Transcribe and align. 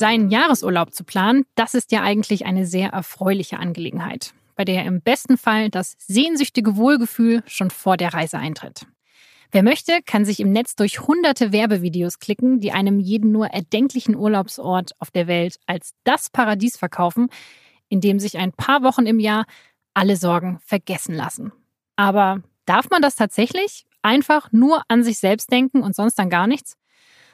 Seinen 0.00 0.30
Jahresurlaub 0.30 0.94
zu 0.94 1.04
planen, 1.04 1.44
das 1.56 1.74
ist 1.74 1.92
ja 1.92 2.00
eigentlich 2.00 2.46
eine 2.46 2.64
sehr 2.64 2.88
erfreuliche 2.88 3.58
Angelegenheit, 3.58 4.32
bei 4.56 4.64
der 4.64 4.86
im 4.86 5.02
besten 5.02 5.36
Fall 5.36 5.68
das 5.68 5.94
sehnsüchtige 5.98 6.76
Wohlgefühl 6.76 7.42
schon 7.44 7.68
vor 7.68 7.98
der 7.98 8.14
Reise 8.14 8.38
eintritt. 8.38 8.86
Wer 9.52 9.62
möchte, 9.62 10.00
kann 10.06 10.24
sich 10.24 10.40
im 10.40 10.52
Netz 10.52 10.74
durch 10.74 11.00
hunderte 11.00 11.52
Werbevideos 11.52 12.18
klicken, 12.18 12.60
die 12.60 12.72
einem 12.72 12.98
jeden 12.98 13.30
nur 13.30 13.48
erdenklichen 13.48 14.16
Urlaubsort 14.16 14.92
auf 15.00 15.10
der 15.10 15.26
Welt 15.26 15.58
als 15.66 15.92
das 16.04 16.30
Paradies 16.30 16.78
verkaufen, 16.78 17.28
in 17.90 18.00
dem 18.00 18.18
sich 18.18 18.38
ein 18.38 18.52
paar 18.52 18.82
Wochen 18.82 19.04
im 19.04 19.20
Jahr 19.20 19.44
alle 19.92 20.16
Sorgen 20.16 20.60
vergessen 20.64 21.14
lassen. 21.14 21.52
Aber 21.96 22.40
darf 22.64 22.88
man 22.88 23.02
das 23.02 23.16
tatsächlich? 23.16 23.84
Einfach 24.00 24.50
nur 24.50 24.82
an 24.88 25.04
sich 25.04 25.18
selbst 25.18 25.52
denken 25.52 25.82
und 25.82 25.94
sonst 25.94 26.18
dann 26.18 26.30
gar 26.30 26.46
nichts? 26.46 26.78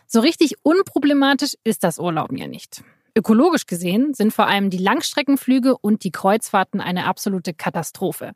So 0.07 0.21
richtig 0.21 0.55
unproblematisch 0.63 1.57
ist 1.65 1.85
das 1.85 1.99
Urlauben 1.99 2.37
ja 2.39 2.47
nicht. 2.47 2.83
Ökologisch 3.17 3.67
gesehen 3.67 4.15
sind 4.15 4.33
vor 4.33 4.47
allem 4.47 4.71
die 4.71 4.79
Langstreckenflüge 4.79 5.77
und 5.77 6.05
die 6.05 6.13
Kreuzfahrten 6.13 6.81
eine 6.81 7.07
absolute 7.07 7.55
Katastrophe. 7.55 8.33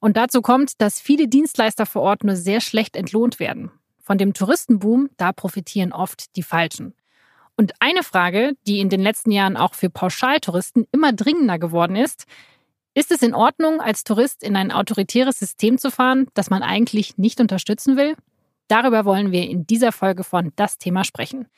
Und 0.00 0.16
dazu 0.16 0.42
kommt, 0.42 0.80
dass 0.80 1.00
viele 1.00 1.28
Dienstleister 1.28 1.86
vor 1.86 2.02
Ort 2.02 2.24
nur 2.24 2.36
sehr 2.36 2.60
schlecht 2.60 2.96
entlohnt 2.96 3.38
werden. 3.38 3.70
Von 4.02 4.18
dem 4.18 4.34
Touristenboom, 4.34 5.10
da 5.16 5.32
profitieren 5.32 5.92
oft 5.92 6.34
die 6.36 6.42
Falschen. 6.42 6.94
Und 7.56 7.72
eine 7.80 8.02
Frage, 8.02 8.52
die 8.66 8.80
in 8.80 8.88
den 8.88 9.00
letzten 9.00 9.30
Jahren 9.30 9.56
auch 9.56 9.74
für 9.74 9.90
Pauschaltouristen 9.90 10.86
immer 10.92 11.12
dringender 11.12 11.58
geworden 11.58 11.96
ist, 11.96 12.24
ist 12.94 13.10
es 13.10 13.22
in 13.22 13.34
Ordnung, 13.34 13.80
als 13.80 14.04
Tourist 14.04 14.42
in 14.42 14.56
ein 14.56 14.72
autoritäres 14.72 15.38
System 15.38 15.76
zu 15.76 15.90
fahren, 15.90 16.28
das 16.34 16.50
man 16.50 16.62
eigentlich 16.62 17.18
nicht 17.18 17.40
unterstützen 17.40 17.96
will? 17.96 18.16
Darüber 18.68 19.04
wollen 19.04 19.30
wir 19.30 19.48
in 19.48 19.66
dieser 19.66 19.92
Folge 19.92 20.24
von 20.24 20.52
Das 20.56 20.78
Thema 20.78 21.04
sprechen. 21.04 21.48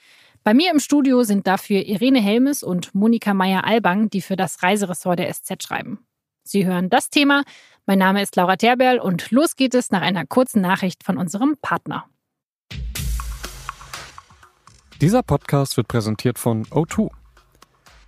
Bei 0.45 0.55
mir 0.55 0.71
im 0.71 0.79
Studio 0.79 1.23
sind 1.25 1.47
dafür 1.47 1.85
Irene 1.85 2.21
Helmes 2.21 2.63
und 2.63 2.95
Monika 2.95 3.35
Meyer-Albang, 3.35 4.11
die 4.11 4.21
für 4.21 4.37
das 4.37 4.63
Reiseressort 4.63 5.19
der 5.19 5.33
SZ 5.33 5.63
schreiben. 5.63 6.07
Sie 6.45 6.65
hören 6.67 6.89
das 6.91 7.11
Thema. 7.11 7.45
Mein 7.87 7.99
Name 7.99 8.23
ist 8.23 8.37
Laura 8.37 8.57
Terberl 8.57 8.99
und 8.99 9.31
los 9.31 9.57
geht 9.57 9.75
es 9.75 9.91
nach 9.91 10.03
einer 10.03 10.27
kurzen 10.27 10.63
Nachricht 10.63 11.05
von 11.05 11.19
unserem 11.19 11.57
Partner. 11.61 12.07
Dieser 15.01 15.23
Podcast 15.23 15.77
wird 15.77 15.89
präsentiert 15.89 16.39
von 16.39 16.65
O2. 16.67 17.11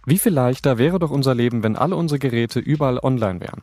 Wie 0.07 0.19
viel 0.19 0.33
leichter 0.33 0.79
wäre 0.79 0.98
doch 0.98 1.11
unser 1.11 1.35
Leben, 1.35 1.62
wenn 1.62 1.77
alle 1.77 1.97
unsere 1.97 2.19
Geräte 2.19 2.59
überall 2.59 2.98
online 2.98 3.41
wären? 3.41 3.62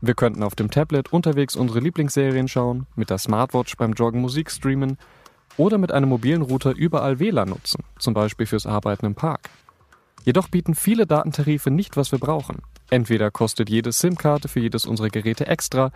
Wir 0.00 0.14
könnten 0.14 0.42
auf 0.42 0.54
dem 0.54 0.70
Tablet 0.70 1.12
unterwegs 1.12 1.56
unsere 1.56 1.80
Lieblingsserien 1.80 2.46
schauen, 2.46 2.86
mit 2.94 3.10
der 3.10 3.18
Smartwatch 3.18 3.76
beim 3.76 3.92
Joggen 3.94 4.20
Musik 4.20 4.50
streamen 4.50 4.96
oder 5.56 5.76
mit 5.76 5.90
einem 5.90 6.08
mobilen 6.08 6.42
Router 6.42 6.74
überall 6.74 7.18
WLAN 7.18 7.48
nutzen, 7.48 7.82
zum 7.98 8.14
Beispiel 8.14 8.46
fürs 8.46 8.66
Arbeiten 8.66 9.06
im 9.06 9.16
Park. 9.16 9.50
Jedoch 10.24 10.48
bieten 10.48 10.74
viele 10.74 11.06
Datentarife 11.06 11.70
nicht, 11.70 11.96
was 11.96 12.12
wir 12.12 12.18
brauchen. 12.18 12.62
Entweder 12.90 13.30
kostet 13.30 13.68
jede 13.68 13.92
SIM-Karte 13.92 14.48
für 14.48 14.60
jedes 14.60 14.86
unserer 14.86 15.08
Geräte 15.08 15.46
extra, 15.46 15.90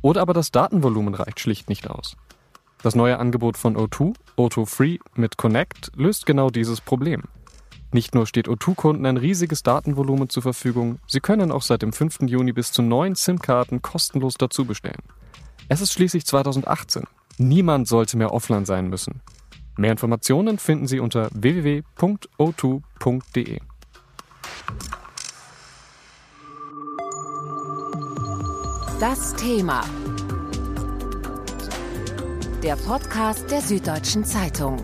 oder 0.00 0.22
aber 0.22 0.32
das 0.32 0.50
Datenvolumen 0.52 1.14
reicht 1.14 1.40
schlicht 1.40 1.68
nicht 1.68 1.90
aus. 1.90 2.16
Das 2.82 2.94
neue 2.94 3.18
Angebot 3.18 3.58
von 3.58 3.76
O2, 3.76 4.14
O2 4.38 4.66
Free 4.66 4.98
mit 5.14 5.36
Connect, 5.36 5.90
löst 5.96 6.24
genau 6.24 6.50
dieses 6.50 6.80
Problem. 6.80 7.24
Nicht 7.92 8.14
nur 8.14 8.26
steht 8.26 8.48
O2-Kunden 8.48 9.04
ein 9.04 9.16
riesiges 9.16 9.64
Datenvolumen 9.64 10.28
zur 10.28 10.44
Verfügung, 10.44 11.00
sie 11.08 11.18
können 11.20 11.50
auch 11.50 11.62
seit 11.62 11.82
dem 11.82 11.92
5. 11.92 12.20
Juni 12.22 12.52
bis 12.52 12.70
zu 12.70 12.82
neun 12.82 13.16
SIM-Karten 13.16 13.82
kostenlos 13.82 14.34
dazu 14.34 14.64
bestellen. 14.64 15.02
Es 15.68 15.80
ist 15.80 15.92
schließlich 15.92 16.24
2018. 16.24 17.02
Niemand 17.38 17.88
sollte 17.88 18.16
mehr 18.16 18.32
offline 18.32 18.64
sein 18.64 18.88
müssen. 18.88 19.22
Mehr 19.76 19.90
Informationen 19.92 20.58
finden 20.58 20.86
Sie 20.86 21.00
unter 21.00 21.30
www.o2.de. 21.32 23.60
Das 29.00 29.34
Thema. 29.36 29.82
Der 32.62 32.76
Podcast 32.76 33.50
der 33.50 33.62
Süddeutschen 33.62 34.26
Zeitung. 34.26 34.76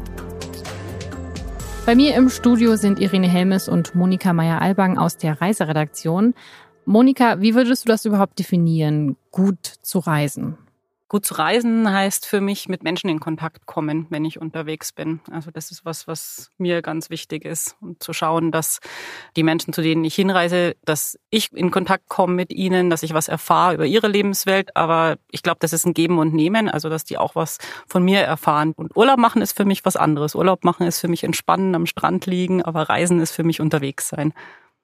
Bei 1.87 1.95
mir 1.95 2.17
im 2.17 2.31
Studio 2.31 2.75
sind 2.75 2.99
Irene 2.99 3.29
Helmes 3.29 3.69
und 3.69 3.95
Monika 3.95 4.33
Meyer-Albang 4.33 4.99
aus 4.99 5.19
der 5.19 5.41
Reiseredaktion. 5.41 6.35
Monika, 6.85 7.41
wie 7.41 7.55
würdest 7.55 7.85
du 7.85 7.89
das 7.89 8.05
überhaupt 8.05 8.41
definieren, 8.41 9.17
gut 9.31 9.65
zu 9.83 10.01
reisen? 10.01 10.59
Gut 11.09 11.25
zu 11.25 11.35
reisen 11.35 11.89
heißt 11.89 12.27
für 12.27 12.41
mich 12.41 12.69
mit 12.69 12.83
Menschen 12.83 13.09
in 13.09 13.21
Kontakt 13.21 13.65
kommen, 13.67 14.07
wenn 14.11 14.25
ich 14.25 14.41
unterwegs 14.41 14.91
bin. 14.91 15.21
Also 15.31 15.53
das 15.53 15.71
ist 15.71 15.85
was, 15.85 16.09
was 16.09 16.51
mir 16.59 16.83
ganz 16.83 17.11
wichtig 17.11 17.45
ist. 17.45 17.77
Und 17.81 18.03
zu 18.03 18.13
schauen, 18.13 18.51
dass 18.51 18.81
die 19.37 19.45
Menschen, 19.45 19.73
zu 19.73 19.83
denen 19.83 20.05
ich 20.05 20.17
hinreise, 20.17 20.75
dass 20.85 21.17
ich 21.31 21.53
in 21.53 21.71
Kontakt 21.71 22.09
komme 22.09 22.35
mit 22.35 22.53
ihnen, 22.53 22.91
dass 22.91 23.05
ich 23.05 23.15
was 23.15 23.29
erfahre 23.29 23.75
über 23.75 23.87
ihre 23.87 24.09
Lebenswelt. 24.09 24.75
Aber 24.77 25.17
ich 25.31 25.45
glaube, 25.45 25.59
das 25.61 25.73
ist 25.73 25.87
ein 25.87 25.95
Geben 25.95 26.19
und 26.19 26.35
Nehmen, 26.35 26.69
also 26.69 26.89
dass 26.89 27.05
die 27.05 27.19
auch 27.19 27.37
was 27.37 27.59
von 27.87 28.03
mir 28.03 28.23
erfahren. 28.23 28.73
Und 28.75 28.97
Urlaub 28.97 29.19
machen 29.21 29.43
ist 29.43 29.57
für 29.57 29.65
mich 29.65 29.85
was 29.85 29.95
anderes. 29.95 30.35
Urlaub 30.35 30.65
machen 30.65 30.89
ist 30.89 30.99
für 30.99 31.09
mich 31.09 31.23
entspannen, 31.23 31.77
am 31.77 31.87
Strand 31.87 32.27
liegen, 32.27 32.63
aber 32.63 32.89
Reisen 32.89 33.21
ist 33.21 33.31
für 33.31 33.45
mich 33.45 33.61
unterwegs 33.61 34.09
sein. 34.09 34.33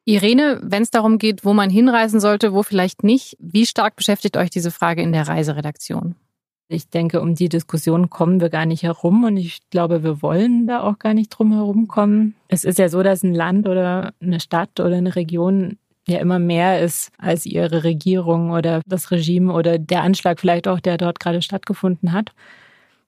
Irene, 0.05 0.61
wenn 0.63 0.83
es 0.83 0.91
darum 0.91 1.19
geht, 1.19 1.45
wo 1.45 1.53
man 1.53 1.71
hinreisen 1.71 2.21
sollte, 2.21 2.53
wo 2.53 2.63
vielleicht 2.63 3.05
nicht, 3.05 3.37
wie 3.39 3.67
stark 3.67 3.97
beschäftigt 3.97 4.37
euch 4.37 4.51
diese 4.51 4.71
Frage 4.71 5.03
in 5.03 5.13
der 5.13 5.29
Reiseredaktion? 5.29 6.17
Ich 6.69 6.89
denke, 6.89 7.21
um 7.21 7.35
die 7.35 7.49
Diskussion 7.49 8.09
kommen 8.09 8.41
wir 8.41 8.49
gar 8.49 8.65
nicht 8.65 8.83
herum 8.83 9.25
und 9.25 9.37
ich 9.37 9.61
glaube, 9.71 10.03
wir 10.03 10.23
wollen 10.23 10.67
da 10.67 10.81
auch 10.81 10.99
gar 10.99 11.13
nicht 11.13 11.29
drum 11.29 11.53
herum 11.53 11.87
kommen. 11.87 12.35
Es 12.49 12.65
ist 12.65 12.79
ja 12.79 12.89
so, 12.89 13.03
dass 13.03 13.23
ein 13.23 13.35
Land 13.35 13.69
oder 13.69 14.15
eine 14.21 14.41
Stadt 14.41 14.81
oder 14.81 14.97
eine 14.97 15.15
Region 15.15 15.77
ja 16.09 16.19
immer 16.19 16.39
mehr 16.39 16.81
ist 16.81 17.13
als 17.19 17.47
ihre 17.47 17.85
Regierung 17.85 18.51
oder 18.51 18.81
das 18.87 19.11
Regime 19.11 19.53
oder 19.53 19.79
der 19.79 20.03
Anschlag 20.03 20.41
vielleicht 20.41 20.67
auch, 20.67 20.81
der 20.81 20.97
dort 20.97 21.21
gerade 21.21 21.43
stattgefunden 21.43 22.13
hat. 22.13 22.33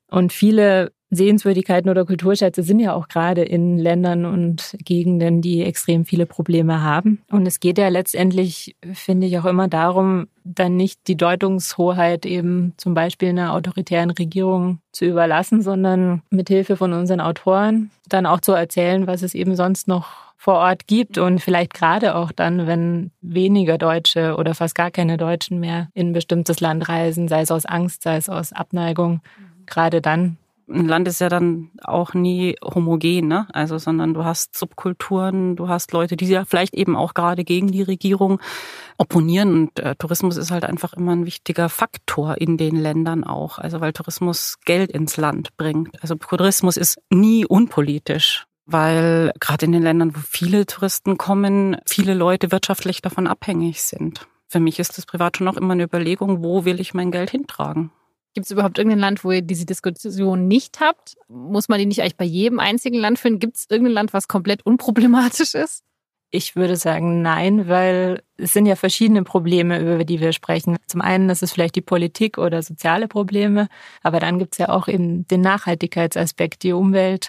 Und 0.09 0.33
viele 0.33 0.93
Sehenswürdigkeiten 1.15 1.91
oder 1.91 2.05
Kulturschätze 2.05 2.63
sind 2.63 2.81
ja 2.81 2.95
auch 2.95 3.09
gerade 3.09 3.43
in 3.43 3.79
Ländern 3.79 4.25
und 4.25 4.77
Gegenden, 4.85 5.43
die 5.43 5.63
extrem 5.63 6.05
viele 6.05 6.27
Probleme 6.27 6.83
haben. 6.83 7.23
Und 7.31 7.47
es 7.47 7.61
geht 7.61 7.79
ja 7.79 7.89
letztendlich, 7.89 8.77
finde 8.93 9.27
ich, 9.27 9.39
auch 9.39 9.45
immer 9.45 9.69
darum, 9.69 10.27
dann 10.45 10.77
nicht 10.77 11.07
die 11.09 11.17
Deutungshoheit 11.17 12.27
eben 12.27 12.75
zum 12.77 12.95
Beispiel 12.95 13.31
einer 13.31 13.55
autoritären 13.55 14.11
Regierung 14.11 14.79
zu 14.93 15.07
überlassen, 15.07 15.63
sondern 15.63 16.23
mit 16.31 16.49
Hilfe 16.49 16.77
von 16.77 16.93
unseren 16.93 17.21
Autoren 17.21 17.91
dann 18.09 18.27
auch 18.27 18.41
zu 18.41 18.53
erzählen, 18.53 19.07
was 19.07 19.23
es 19.23 19.35
eben 19.35 19.57
sonst 19.57 19.89
noch 19.89 20.25
vor 20.45 20.57
Ort 20.57 20.87
gibt 20.87 21.17
und 21.17 21.41
vielleicht 21.41 21.73
gerade 21.73 22.15
auch 22.15 22.31
dann, 22.31 22.67
wenn 22.67 23.13
weniger 23.23 23.79
Deutsche 23.79 24.37
oder 24.37 24.55
fast 24.55 24.75
gar 24.75 24.91
keine 24.91 25.17
Deutschen 25.17 25.59
mehr 25.59 25.89
in 25.95 26.09
ein 26.09 26.13
bestimmtes 26.13 26.61
Land 26.61 26.87
reisen, 26.87 27.29
sei 27.29 27.41
es 27.41 27.51
aus 27.51 27.65
Angst, 27.65 28.03
sei 28.03 28.17
es 28.17 28.29
aus 28.29 28.53
Abneigung, 28.53 29.23
gerade 29.65 30.03
dann 30.03 30.37
ein 30.69 30.87
Land 30.87 31.09
ist 31.09 31.21
ja 31.21 31.29
dann 31.29 31.71
auch 31.83 32.15
nie 32.15 32.57
homogen, 32.63 33.29
ne? 33.29 33.47
Also, 33.53 33.79
sondern 33.79 34.15
du 34.15 34.25
hast 34.25 34.57
Subkulturen, 34.57 35.57
du 35.57 35.69
hast 35.69 35.93
Leute, 35.93 36.17
die 36.17 36.27
ja 36.27 36.45
vielleicht 36.45 36.75
eben 36.75 36.97
auch 36.97 37.15
gerade 37.15 37.45
gegen 37.45 37.69
die 37.69 37.83
Regierung 37.83 38.41
opponieren. 38.97 39.53
Und 39.55 39.81
äh, 39.81 39.95
Tourismus 39.97 40.37
ist 40.37 40.51
halt 40.51 40.65
einfach 40.65 40.95
immer 40.95 41.13
ein 41.13 41.27
wichtiger 41.27 41.69
Faktor 41.69 42.39
in 42.39 42.57
den 42.57 42.77
Ländern 42.77 43.25
auch. 43.25 43.59
Also, 43.59 43.81
weil 43.81 43.93
Tourismus 43.93 44.59
Geld 44.65 44.91
ins 44.91 45.17
Land 45.17 45.57
bringt. 45.57 46.03
Also, 46.03 46.15
Tourismus 46.15 46.77
ist 46.77 46.99
nie 47.11 47.47
unpolitisch 47.47 48.47
weil 48.67 49.33
gerade 49.41 49.67
in 49.67 49.73
den 49.73 49.83
Ländern, 49.83 50.17
wo 50.17 50.21
viele 50.21 50.65
Touristen 50.65 51.19
kommen, 51.19 51.77
viele 51.87 52.15
Leute 52.15 52.51
wirtschaftlich 52.51 53.03
davon 53.03 53.27
abhängig 53.27 53.83
sind. 53.83 54.27
Für 54.49 54.61
mich 54.61 54.79
ist 54.79 54.97
das 54.97 55.05
privat 55.07 55.37
schon 55.37 55.49
auch 55.49 55.57
immer 55.57 55.73
eine 55.75 55.85
Überlegung, 55.85 56.43
wo 56.43 56.65
will 56.65 56.81
ich 56.81 56.95
mein 56.95 57.11
Geld 57.11 57.31
hintragen? 57.31 57.91
Gibt 58.35 58.47
es 58.47 58.51
überhaupt 58.51 58.79
irgendein 58.79 58.99
Land, 58.99 59.25
wo 59.25 59.31
ihr 59.31 59.43
diese 59.43 59.65
Diskussion 59.65 60.49
nicht 60.49 60.81
habt? 60.81 61.17
Muss 61.29 61.69
man 61.69 61.79
die 61.79 61.87
nicht 61.87 62.03
eigentlich 62.03 62.17
bei 62.17 62.25
jedem 62.25 62.59
einzigen 62.59 62.99
Land 62.99 63.21
führen? 63.21 63.39
Gibt 63.39 63.57
es 63.57 63.67
irgendein 63.71 63.95
Land, 63.95 64.13
was 64.13 64.27
komplett 64.27 64.67
unproblematisch 64.67 65.55
ist? 65.55 65.85
Ich 66.33 66.57
würde 66.57 66.75
sagen 66.75 67.23
nein, 67.23 67.69
weil 67.69 68.21
es 68.37 68.53
sind 68.53 68.67
ja 68.67 68.75
verschiedene 68.75 69.23
Probleme, 69.23 69.79
über 69.79 70.05
die 70.05 70.19
wir 70.19 70.33
sprechen. 70.33 70.77
Zum 70.89 71.01
einen 71.01 71.31
ist 71.31 71.45
es 71.45 71.53
vielleicht 71.53 71.77
die 71.77 71.81
Politik 71.81 72.39
oder 72.39 72.61
soziale 72.61 73.07
Probleme, 73.07 73.69
aber 74.03 74.19
dann 74.19 74.41
gibt 74.41 74.55
es 74.55 74.59
ja 74.59 74.69
auch 74.69 74.89
eben 74.89 75.29
den 75.29 75.43
Nachhaltigkeitsaspekt, 75.43 76.65
die 76.65 76.73
Umwelt, 76.73 77.29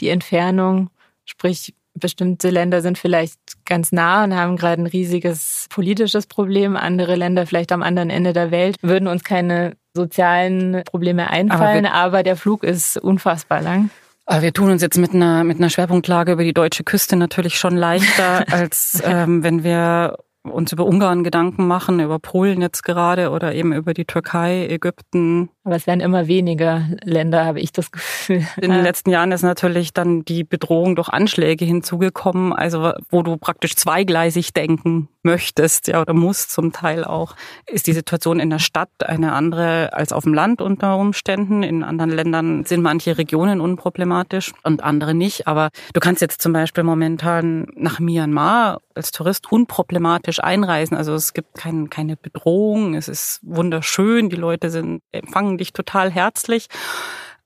die 0.00 0.08
Entfernung, 0.08 0.88
sprich 1.26 1.74
bestimmte 1.92 2.48
Länder 2.48 2.80
sind 2.80 2.96
vielleicht 2.96 3.38
ganz 3.66 3.92
nah 3.92 4.24
und 4.24 4.34
haben 4.34 4.56
gerade 4.56 4.80
ein 4.80 4.86
riesiges 4.86 5.66
politisches 5.68 6.26
Problem. 6.26 6.76
Andere 6.76 7.16
Länder 7.16 7.46
vielleicht 7.46 7.72
am 7.72 7.82
anderen 7.82 8.08
Ende 8.08 8.32
der 8.32 8.50
Welt 8.50 8.76
würden 8.80 9.08
uns 9.08 9.22
keine 9.22 9.76
sozialen 9.94 10.82
Probleme 10.84 11.30
einfallen, 11.30 11.86
aber, 11.86 11.94
aber 11.94 12.22
der 12.22 12.36
Flug 12.36 12.64
ist 12.64 12.96
unfassbar 12.96 13.60
lang. 13.60 13.90
Aber 14.26 14.42
wir 14.42 14.52
tun 14.52 14.70
uns 14.70 14.82
jetzt 14.82 14.96
mit 14.96 15.12
einer, 15.12 15.42
mit 15.42 15.58
einer 15.58 15.70
Schwerpunktlage 15.70 16.32
über 16.32 16.44
die 16.44 16.52
deutsche 16.52 16.84
Küste 16.84 17.16
natürlich 17.16 17.58
schon 17.58 17.76
leichter, 17.76 18.44
als 18.52 19.02
ähm, 19.04 19.42
wenn 19.42 19.64
wir 19.64 20.16
uns 20.42 20.72
über 20.72 20.86
Ungarn 20.86 21.22
Gedanken 21.22 21.66
machen, 21.66 22.00
über 22.00 22.18
Polen 22.18 22.62
jetzt 22.62 22.82
gerade 22.82 23.30
oder 23.30 23.54
eben 23.54 23.72
über 23.72 23.92
die 23.92 24.06
Türkei, 24.06 24.66
Ägypten. 24.68 25.50
Aber 25.64 25.76
es 25.76 25.86
werden 25.86 26.00
immer 26.00 26.26
weniger 26.28 26.88
Länder, 27.04 27.44
habe 27.44 27.60
ich 27.60 27.72
das 27.72 27.90
Gefühl. 27.90 28.46
In 28.60 28.70
den 28.70 28.82
letzten 28.82 29.10
Jahren 29.10 29.32
ist 29.32 29.42
natürlich 29.42 29.92
dann 29.92 30.24
die 30.24 30.44
Bedrohung 30.44 30.96
durch 30.96 31.10
Anschläge 31.10 31.66
hinzugekommen, 31.66 32.54
also 32.54 32.92
wo 33.10 33.22
du 33.22 33.36
praktisch 33.36 33.76
zweigleisig 33.76 34.54
denken 34.54 35.08
möchtest, 35.22 35.88
ja, 35.88 36.00
oder 36.00 36.14
musst 36.14 36.50
zum 36.50 36.72
Teil 36.72 37.04
auch, 37.04 37.36
ist 37.66 37.86
die 37.86 37.92
Situation 37.92 38.40
in 38.40 38.48
der 38.48 38.58
Stadt 38.58 38.88
eine 39.04 39.32
andere 39.34 39.92
als 39.92 40.12
auf 40.12 40.24
dem 40.24 40.32
Land 40.32 40.62
unter 40.62 40.96
Umständen. 40.96 41.62
In 41.62 41.84
anderen 41.84 42.10
Ländern 42.10 42.64
sind 42.64 42.80
manche 42.80 43.18
Regionen 43.18 43.60
unproblematisch 43.60 44.52
und 44.62 44.82
andere 44.82 45.14
nicht. 45.14 45.46
Aber 45.46 45.68
du 45.92 46.00
kannst 46.00 46.22
jetzt 46.22 46.40
zum 46.40 46.54
Beispiel 46.54 46.84
momentan 46.84 47.66
nach 47.74 48.00
Myanmar 48.00 48.80
als 49.00 49.12
Tourist 49.12 49.50
unproblematisch 49.50 50.40
einreisen. 50.40 50.94
Also 50.94 51.14
es 51.14 51.32
gibt 51.32 51.54
kein, 51.54 51.88
keine 51.88 52.18
Bedrohung, 52.18 52.94
es 52.94 53.08
ist 53.08 53.40
wunderschön, 53.42 54.28
die 54.28 54.36
Leute 54.36 54.68
sind, 54.68 55.02
empfangen 55.10 55.56
dich 55.56 55.72
total 55.72 56.10
herzlich. 56.10 56.68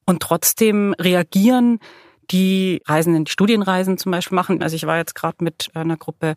Und 0.05 0.21
trotzdem 0.21 0.95
reagieren 0.99 1.79
die 2.31 2.83
Reisenden, 2.87 3.25
die 3.25 3.31
Studienreisen 3.33 3.99
zum 3.99 4.13
Beispiel 4.13 4.37
machen. 4.37 4.63
Also 4.63 4.77
ich 4.77 4.87
war 4.87 4.97
jetzt 4.97 5.15
gerade 5.15 5.43
mit 5.43 5.71
einer 5.75 5.97
Gruppe 5.97 6.35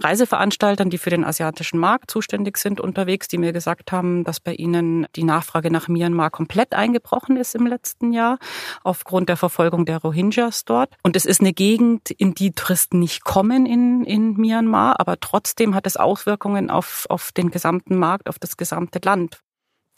Reiseveranstaltern, 0.00 0.90
die 0.90 0.98
für 0.98 1.10
den 1.10 1.24
asiatischen 1.24 1.78
Markt 1.78 2.10
zuständig 2.10 2.58
sind, 2.58 2.80
unterwegs, 2.80 3.28
die 3.28 3.38
mir 3.38 3.52
gesagt 3.52 3.92
haben, 3.92 4.24
dass 4.24 4.40
bei 4.40 4.54
ihnen 4.54 5.06
die 5.16 5.24
Nachfrage 5.24 5.70
nach 5.70 5.88
Myanmar 5.88 6.30
komplett 6.30 6.74
eingebrochen 6.74 7.36
ist 7.36 7.54
im 7.54 7.66
letzten 7.66 8.12
Jahr 8.12 8.38
aufgrund 8.84 9.28
der 9.28 9.36
Verfolgung 9.36 9.86
der 9.86 9.98
Rohingyas 9.98 10.64
dort. 10.64 10.94
Und 11.02 11.16
es 11.16 11.24
ist 11.24 11.40
eine 11.40 11.52
Gegend, 11.52 12.10
in 12.10 12.34
die 12.34 12.52
Touristen 12.52 12.98
nicht 12.98 13.24
kommen 13.24 13.66
in, 13.66 14.04
in 14.04 14.34
Myanmar, 14.34 15.00
aber 15.00 15.18
trotzdem 15.18 15.74
hat 15.74 15.86
es 15.86 15.96
Auswirkungen 15.96 16.70
auf, 16.70 17.06
auf 17.08 17.32
den 17.32 17.50
gesamten 17.50 17.96
Markt, 17.96 18.28
auf 18.28 18.38
das 18.38 18.56
gesamte 18.56 19.00
Land. 19.02 19.40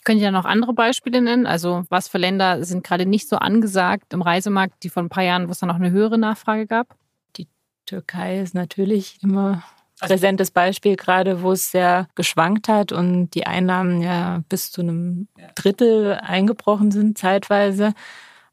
Könnt 0.03 0.21
ihr 0.21 0.31
noch 0.31 0.45
andere 0.45 0.73
Beispiele 0.73 1.21
nennen? 1.21 1.45
Also 1.45 1.83
was 1.89 2.07
für 2.07 2.17
Länder 2.17 2.63
sind 2.63 2.83
gerade 2.83 3.05
nicht 3.05 3.27
so 3.27 3.35
angesagt 3.35 4.13
im 4.13 4.21
Reisemarkt, 4.21 4.83
die 4.83 4.89
vor 4.89 5.03
ein 5.03 5.09
paar 5.09 5.23
Jahren, 5.23 5.47
wo 5.47 5.51
es 5.51 5.59
da 5.59 5.65
noch 5.65 5.75
eine 5.75 5.91
höhere 5.91 6.17
Nachfrage 6.17 6.67
gab? 6.67 6.95
Die 7.35 7.47
Türkei 7.85 8.39
ist 8.39 8.55
natürlich 8.55 9.17
immer 9.21 9.63
präsentes 9.99 10.51
Beispiel 10.51 10.95
gerade, 10.95 11.41
wo 11.43 11.51
es 11.51 11.71
sehr 11.71 12.07
geschwankt 12.15 12.69
hat 12.69 12.91
und 12.93 13.31
die 13.31 13.45
Einnahmen 13.45 14.01
ja 14.01 14.41
bis 14.47 14.71
zu 14.71 14.81
einem 14.81 15.27
Drittel 15.55 16.13
eingebrochen 16.13 16.91
sind 16.91 17.17
zeitweise. 17.17 17.93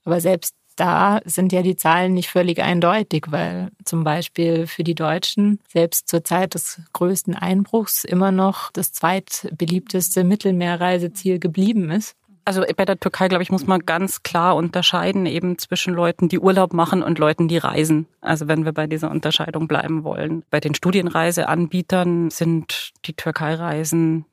Aber 0.05 0.21
selbst 0.21 0.56
da 0.77 1.21
sind 1.25 1.53
ja 1.53 1.63
die 1.63 1.77
Zahlen 1.77 2.15
nicht 2.15 2.31
völlig 2.31 2.63
eindeutig, 2.63 3.27
weil 3.29 3.71
zum 3.85 4.05
Beispiel 4.05 4.67
für 4.67 4.85
die 4.85 4.95
Deutschen 4.95 5.61
selbst 5.69 6.09
zur 6.09 6.25
Zeit 6.25 6.55
des 6.55 6.81
größten 6.93 7.35
Einbruchs 7.35 8.05
immer 8.05 8.31
noch 8.31 8.71
das 8.73 8.93
zweitbeliebteste 8.93 10.25
Mittelmeerreiseziel 10.25 11.39
geblieben 11.39 11.91
ist. 11.91 12.15
Also 12.45 12.63
bei 12.77 12.85
der 12.85 13.01
Türkei, 13.01 13.27
glaube 13.27 13.43
ich, 13.43 13.51
muss 13.51 13.67
man 13.67 13.81
ganz 13.81 14.23
klar 14.23 14.55
unterscheiden 14.55 15.27
eben 15.27 15.59
zwischen 15.59 15.95
Leuten, 15.95 16.29
die 16.29 16.39
Urlaub 16.39 16.73
machen 16.73 17.03
und 17.03 17.19
Leuten, 17.19 17.49
die 17.49 17.59
reisen. 17.59 18.07
Also 18.21 18.47
wenn 18.47 18.65
wir 18.65 18.73
bei 18.73 18.87
dieser 18.87 19.11
Unterscheidung 19.11 19.67
bleiben 19.67 20.05
wollen. 20.05 20.45
Bei 20.51 20.61
den 20.61 20.73
Studienreiseanbietern 20.73 22.31
sind 22.31 22.93
die 23.05 23.15
Türkei-Reisen 23.15 24.27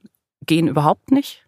gehen 0.46 0.68
überhaupt 0.68 1.12
nicht. 1.12 1.44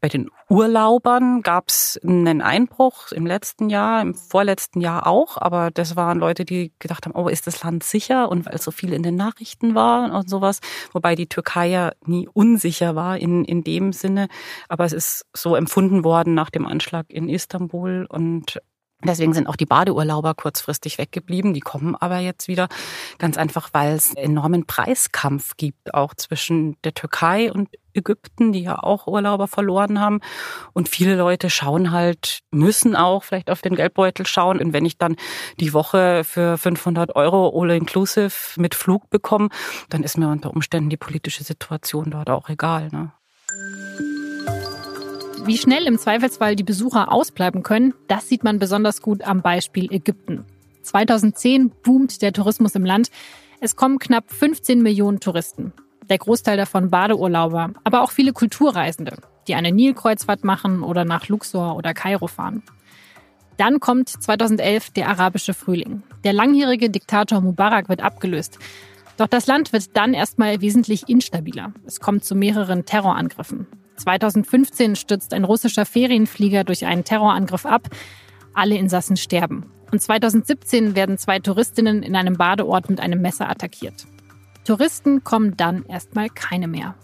Bei 0.00 0.08
den 0.08 0.30
Urlaubern 0.48 1.42
gab 1.42 1.68
es 1.68 1.98
einen 2.02 2.42
Einbruch 2.42 3.12
im 3.12 3.26
letzten 3.26 3.70
Jahr, 3.70 4.02
im 4.02 4.14
vorletzten 4.14 4.80
Jahr 4.80 5.06
auch, 5.06 5.38
aber 5.38 5.70
das 5.70 5.96
waren 5.96 6.18
Leute, 6.18 6.44
die 6.44 6.72
gedacht 6.78 7.06
haben, 7.06 7.14
oh, 7.14 7.28
ist 7.28 7.46
das 7.46 7.62
Land 7.62 7.84
sicher? 7.84 8.28
Und 8.30 8.46
weil 8.46 8.58
so 8.60 8.70
viel 8.70 8.92
in 8.92 9.02
den 9.02 9.16
Nachrichten 9.16 9.74
war 9.74 10.12
und 10.12 10.28
sowas, 10.28 10.60
wobei 10.92 11.14
die 11.14 11.28
Türkei 11.28 11.68
ja 11.68 11.92
nie 12.04 12.28
unsicher 12.32 12.94
war 12.94 13.18
in, 13.18 13.44
in 13.44 13.64
dem 13.64 13.92
Sinne, 13.92 14.28
aber 14.68 14.84
es 14.84 14.92
ist 14.92 15.26
so 15.32 15.56
empfunden 15.56 16.04
worden 16.04 16.34
nach 16.34 16.50
dem 16.50 16.66
Anschlag 16.66 17.06
in 17.08 17.28
Istanbul 17.28 18.06
und 18.08 18.60
Deswegen 19.04 19.34
sind 19.34 19.46
auch 19.46 19.56
die 19.56 19.66
Badeurlauber 19.66 20.34
kurzfristig 20.34 20.98
weggeblieben. 20.98 21.54
Die 21.54 21.60
kommen 21.60 21.96
aber 21.96 22.18
jetzt 22.18 22.48
wieder 22.48 22.68
ganz 23.18 23.36
einfach, 23.36 23.70
weil 23.72 23.94
es 23.94 24.14
enormen 24.14 24.66
Preiskampf 24.66 25.56
gibt, 25.56 25.94
auch 25.94 26.14
zwischen 26.14 26.76
der 26.82 26.94
Türkei 26.94 27.52
und 27.52 27.68
Ägypten, 27.94 28.52
die 28.52 28.62
ja 28.62 28.78
auch 28.78 29.06
Urlauber 29.06 29.48
verloren 29.48 30.00
haben. 30.00 30.20
Und 30.72 30.88
viele 30.88 31.16
Leute 31.16 31.50
schauen 31.50 31.90
halt, 31.90 32.40
müssen 32.50 32.96
auch 32.96 33.24
vielleicht 33.24 33.50
auf 33.50 33.62
den 33.62 33.74
Geldbeutel 33.74 34.26
schauen. 34.26 34.60
Und 34.60 34.72
wenn 34.72 34.84
ich 34.84 34.98
dann 34.98 35.16
die 35.60 35.72
Woche 35.72 36.22
für 36.24 36.56
500 36.58 37.16
Euro 37.16 37.52
all-inclusive 37.60 38.60
mit 38.60 38.74
Flug 38.74 39.10
bekomme, 39.10 39.48
dann 39.88 40.02
ist 40.02 40.16
mir 40.16 40.28
unter 40.28 40.50
Umständen 40.50 40.90
die 40.90 40.96
politische 40.96 41.44
Situation 41.44 42.10
dort 42.10 42.30
auch 42.30 42.48
egal. 42.48 42.88
Ne? 42.92 43.12
Wie 45.44 45.58
schnell 45.58 45.86
im 45.86 45.98
Zweifelsfall 45.98 46.54
die 46.54 46.62
Besucher 46.62 47.10
ausbleiben 47.10 47.64
können, 47.64 47.94
das 48.06 48.28
sieht 48.28 48.44
man 48.44 48.60
besonders 48.60 49.02
gut 49.02 49.22
am 49.22 49.42
Beispiel 49.42 49.92
Ägypten. 49.92 50.44
2010 50.82 51.70
boomt 51.82 52.22
der 52.22 52.32
Tourismus 52.32 52.76
im 52.76 52.84
Land. 52.84 53.10
Es 53.60 53.74
kommen 53.74 53.98
knapp 53.98 54.30
15 54.30 54.80
Millionen 54.82 55.18
Touristen. 55.18 55.72
Der 56.08 56.18
Großteil 56.18 56.56
davon 56.56 56.90
Badeurlauber, 56.90 57.70
aber 57.82 58.02
auch 58.02 58.12
viele 58.12 58.32
Kulturreisende, 58.32 59.16
die 59.48 59.56
eine 59.56 59.72
Nilkreuzfahrt 59.72 60.44
machen 60.44 60.84
oder 60.84 61.04
nach 61.04 61.28
Luxor 61.28 61.76
oder 61.76 61.92
Kairo 61.92 62.28
fahren. 62.28 62.62
Dann 63.56 63.80
kommt 63.80 64.10
2011 64.10 64.90
der 64.90 65.08
arabische 65.08 65.54
Frühling. 65.54 66.04
Der 66.22 66.32
langjährige 66.32 66.88
Diktator 66.88 67.40
Mubarak 67.40 67.88
wird 67.88 68.02
abgelöst. 68.02 68.60
Doch 69.16 69.26
das 69.26 69.48
Land 69.48 69.72
wird 69.72 69.96
dann 69.96 70.14
erstmal 70.14 70.60
wesentlich 70.60 71.08
instabiler. 71.08 71.72
Es 71.84 71.98
kommt 71.98 72.24
zu 72.24 72.36
mehreren 72.36 72.84
Terrorangriffen. 72.84 73.66
2015 73.96 74.96
stürzt 74.96 75.34
ein 75.34 75.44
russischer 75.44 75.86
Ferienflieger 75.86 76.64
durch 76.64 76.86
einen 76.86 77.04
Terrorangriff 77.04 77.66
ab. 77.66 77.88
Alle 78.54 78.76
Insassen 78.76 79.16
sterben. 79.16 79.70
Und 79.90 80.00
2017 80.00 80.96
werden 80.96 81.18
zwei 81.18 81.38
Touristinnen 81.38 82.02
in 82.02 82.16
einem 82.16 82.36
Badeort 82.36 82.88
mit 82.88 83.00
einem 83.00 83.20
Messer 83.20 83.48
attackiert. 83.48 84.06
Touristen 84.64 85.24
kommen 85.24 85.56
dann 85.56 85.84
erstmal 85.86 86.28
keine 86.28 86.68
mehr. 86.68 86.94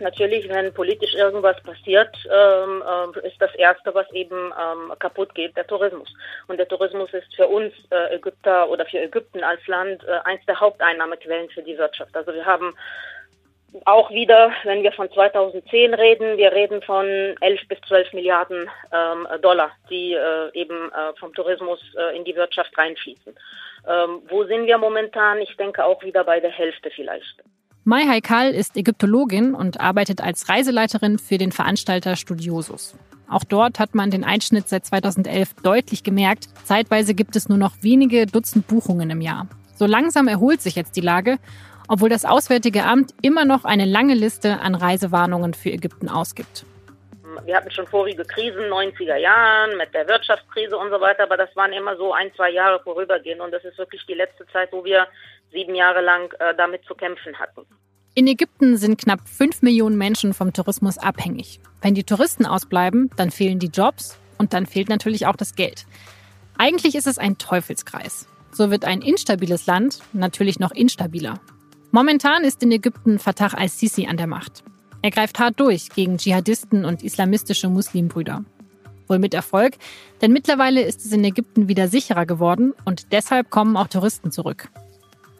Natürlich, 0.00 0.48
wenn 0.48 0.74
politisch 0.74 1.14
irgendwas 1.14 1.56
passiert, 1.62 2.16
ähm, 2.24 2.82
äh, 3.14 3.28
ist 3.28 3.40
das 3.40 3.54
Erste, 3.54 3.94
was 3.94 4.10
eben 4.12 4.34
ähm, 4.36 4.92
kaputt 4.98 5.34
geht, 5.34 5.56
der 5.56 5.66
Tourismus. 5.66 6.12
Und 6.48 6.58
der 6.58 6.66
Tourismus 6.66 7.12
ist 7.12 7.32
für 7.36 7.46
uns 7.46 7.72
äh, 7.90 8.16
Ägypter 8.16 8.68
oder 8.68 8.84
für 8.86 8.98
Ägypten 8.98 9.44
als 9.44 9.64
Land 9.68 10.02
äh, 10.04 10.18
eins 10.24 10.44
der 10.46 10.58
Haupteinnahmequellen 10.58 11.48
für 11.50 11.62
die 11.62 11.78
Wirtschaft. 11.78 12.16
Also 12.16 12.34
wir 12.34 12.44
haben 12.44 12.74
auch 13.84 14.10
wieder, 14.10 14.52
wenn 14.64 14.82
wir 14.82 14.92
von 14.92 15.10
2010 15.10 15.94
reden, 15.94 16.36
wir 16.36 16.52
reden 16.52 16.82
von 16.82 17.06
11 17.40 17.68
bis 17.68 17.78
12 17.88 18.12
Milliarden 18.12 18.68
ähm, 18.92 19.26
Dollar, 19.42 19.70
die 19.90 20.12
äh, 20.12 20.50
eben 20.54 20.90
äh, 20.92 21.12
vom 21.18 21.32
Tourismus 21.34 21.80
äh, 21.96 22.16
in 22.16 22.24
die 22.24 22.36
Wirtschaft 22.36 22.76
reinfließen. 22.76 23.34
Ähm, 23.86 24.22
wo 24.28 24.44
sind 24.44 24.66
wir 24.66 24.78
momentan? 24.78 25.40
Ich 25.40 25.56
denke 25.56 25.84
auch 25.84 26.02
wieder 26.02 26.24
bei 26.24 26.40
der 26.40 26.50
Hälfte 26.50 26.90
vielleicht. 26.94 27.42
Mai 27.84 28.04
Haikal 28.08 28.50
ist 28.52 28.76
Ägyptologin 28.76 29.54
und 29.54 29.80
arbeitet 29.80 30.22
als 30.22 30.48
Reiseleiterin 30.48 31.18
für 31.18 31.36
den 31.36 31.52
Veranstalter 31.52 32.16
Studiosus. 32.16 32.96
Auch 33.28 33.44
dort 33.44 33.78
hat 33.78 33.94
man 33.94 34.10
den 34.10 34.24
Einschnitt 34.24 34.68
seit 34.68 34.86
2011 34.86 35.54
deutlich 35.62 36.02
gemerkt. 36.02 36.46
Zeitweise 36.64 37.14
gibt 37.14 37.36
es 37.36 37.48
nur 37.48 37.58
noch 37.58 37.72
wenige 37.82 38.26
Dutzend 38.26 38.66
Buchungen 38.68 39.10
im 39.10 39.20
Jahr. 39.20 39.48
So 39.74 39.86
langsam 39.86 40.28
erholt 40.28 40.62
sich 40.62 40.76
jetzt 40.76 40.96
die 40.96 41.00
Lage 41.00 41.38
obwohl 41.88 42.08
das 42.08 42.24
Auswärtige 42.24 42.84
Amt 42.84 43.12
immer 43.22 43.44
noch 43.44 43.64
eine 43.64 43.84
lange 43.84 44.14
Liste 44.14 44.60
an 44.60 44.74
Reisewarnungen 44.74 45.54
für 45.54 45.70
Ägypten 45.70 46.08
ausgibt. 46.08 46.64
Wir 47.44 47.56
hatten 47.56 47.70
schon 47.70 47.86
vorige 47.86 48.24
Krisen, 48.24 48.64
90er 48.70 49.16
Jahren, 49.16 49.76
mit 49.76 49.92
der 49.92 50.06
Wirtschaftskrise 50.06 50.78
und 50.78 50.90
so 50.90 51.00
weiter, 51.00 51.24
aber 51.24 51.36
das 51.36 51.54
waren 51.56 51.72
immer 51.72 51.96
so 51.96 52.12
ein, 52.12 52.30
zwei 52.36 52.50
Jahre 52.50 52.80
vorübergehend 52.82 53.40
und 53.40 53.50
das 53.50 53.64
ist 53.64 53.76
wirklich 53.76 54.04
die 54.06 54.14
letzte 54.14 54.46
Zeit, 54.48 54.72
wo 54.72 54.84
wir 54.84 55.06
sieben 55.52 55.74
Jahre 55.74 56.00
lang 56.00 56.32
äh, 56.38 56.54
damit 56.56 56.84
zu 56.84 56.94
kämpfen 56.94 57.38
hatten. 57.38 57.66
In 58.14 58.28
Ägypten 58.28 58.76
sind 58.76 59.00
knapp 59.00 59.20
fünf 59.26 59.62
Millionen 59.62 59.98
Menschen 59.98 60.34
vom 60.34 60.52
Tourismus 60.52 60.98
abhängig. 60.98 61.58
Wenn 61.82 61.94
die 61.94 62.04
Touristen 62.04 62.46
ausbleiben, 62.46 63.10
dann 63.16 63.32
fehlen 63.32 63.58
die 63.58 63.66
Jobs 63.66 64.18
und 64.38 64.52
dann 64.52 64.66
fehlt 64.66 64.88
natürlich 64.88 65.26
auch 65.26 65.36
das 65.36 65.56
Geld. 65.56 65.84
Eigentlich 66.56 66.94
ist 66.94 67.08
es 67.08 67.18
ein 67.18 67.38
Teufelskreis. 67.38 68.28
So 68.52 68.70
wird 68.70 68.84
ein 68.84 69.02
instabiles 69.02 69.66
Land 69.66 69.98
natürlich 70.12 70.60
noch 70.60 70.70
instabiler. 70.70 71.40
Momentan 71.94 72.42
ist 72.42 72.60
in 72.64 72.72
Ägypten 72.72 73.20
Fatah 73.20 73.54
al-Sisi 73.56 74.08
an 74.08 74.16
der 74.16 74.26
Macht. 74.26 74.64
Er 75.02 75.12
greift 75.12 75.38
hart 75.38 75.60
durch 75.60 75.90
gegen 75.90 76.18
Dschihadisten 76.18 76.84
und 76.84 77.04
islamistische 77.04 77.68
Muslimbrüder. 77.68 78.44
Wohl 79.06 79.20
mit 79.20 79.32
Erfolg, 79.32 79.74
denn 80.20 80.32
mittlerweile 80.32 80.82
ist 80.82 81.04
es 81.04 81.12
in 81.12 81.22
Ägypten 81.22 81.68
wieder 81.68 81.86
sicherer 81.86 82.26
geworden 82.26 82.72
und 82.84 83.12
deshalb 83.12 83.48
kommen 83.48 83.76
auch 83.76 83.86
Touristen 83.86 84.32
zurück. 84.32 84.70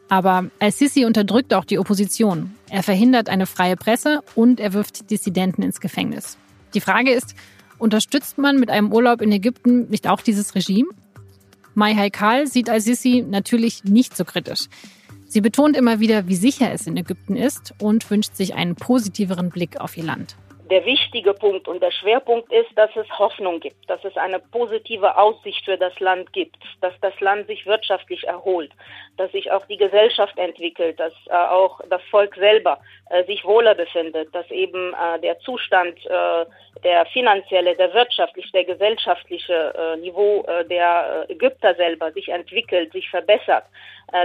Aber 0.08 0.44
al-Sisi 0.60 1.04
unterdrückt 1.04 1.54
auch 1.54 1.64
die 1.64 1.80
Opposition. 1.80 2.54
Er 2.70 2.84
verhindert 2.84 3.28
eine 3.28 3.46
freie 3.46 3.74
Presse 3.74 4.20
und 4.36 4.60
er 4.60 4.74
wirft 4.74 5.10
Dissidenten 5.10 5.62
ins 5.62 5.80
Gefängnis. 5.80 6.38
Die 6.72 6.80
Frage 6.80 7.10
ist, 7.10 7.34
unterstützt 7.78 8.38
man 8.38 8.60
mit 8.60 8.70
einem 8.70 8.92
Urlaub 8.92 9.22
in 9.22 9.32
Ägypten 9.32 9.88
nicht 9.88 10.06
auch 10.06 10.20
dieses 10.20 10.54
Regime? 10.54 10.88
Mai 11.74 11.96
Haikal 11.96 12.46
sieht 12.46 12.70
al-Sisi 12.70 13.24
natürlich 13.28 13.82
nicht 13.82 14.16
so 14.16 14.24
kritisch. 14.24 14.68
Sie 15.34 15.40
betont 15.40 15.76
immer 15.76 15.98
wieder, 15.98 16.28
wie 16.28 16.36
sicher 16.36 16.70
es 16.70 16.86
in 16.86 16.96
Ägypten 16.96 17.34
ist 17.34 17.74
und 17.80 18.08
wünscht 18.08 18.36
sich 18.36 18.54
einen 18.54 18.76
positiveren 18.76 19.50
Blick 19.50 19.80
auf 19.80 19.96
ihr 19.96 20.04
Land 20.04 20.36
der 20.70 20.84
wichtige 20.86 21.34
Punkt 21.34 21.68
und 21.68 21.82
der 21.82 21.90
Schwerpunkt 21.90 22.50
ist, 22.50 22.70
dass 22.76 22.90
es 22.96 23.06
Hoffnung 23.18 23.60
gibt, 23.60 23.88
dass 23.88 24.02
es 24.04 24.16
eine 24.16 24.38
positive 24.38 25.16
Aussicht 25.16 25.64
für 25.64 25.76
das 25.76 25.98
Land 26.00 26.32
gibt, 26.32 26.56
dass 26.80 26.94
das 27.00 27.18
Land 27.20 27.46
sich 27.46 27.66
wirtschaftlich 27.66 28.24
erholt, 28.26 28.70
dass 29.18 29.30
sich 29.32 29.52
auch 29.52 29.66
die 29.66 29.76
Gesellschaft 29.76 30.36
entwickelt, 30.38 30.98
dass 30.98 31.12
äh, 31.26 31.34
auch 31.34 31.80
das 31.90 32.02
Volk 32.10 32.34
selber 32.36 32.78
äh, 33.10 33.24
sich 33.24 33.44
wohler 33.44 33.74
befindet, 33.74 34.34
dass 34.34 34.50
eben 34.50 34.94
äh, 34.94 35.20
der 35.20 35.38
Zustand, 35.40 35.98
äh, 36.06 36.46
der 36.82 37.04
finanzielle, 37.06 37.76
der 37.76 37.92
wirtschaftliche, 37.92 38.50
der 38.52 38.64
gesellschaftliche 38.64 39.74
äh, 39.76 39.96
Niveau 39.98 40.44
äh, 40.48 40.64
der 40.64 41.26
Ägypter 41.28 41.74
selber 41.74 42.10
sich 42.12 42.28
entwickelt, 42.28 42.92
sich 42.92 43.08
verbessert, 43.10 43.64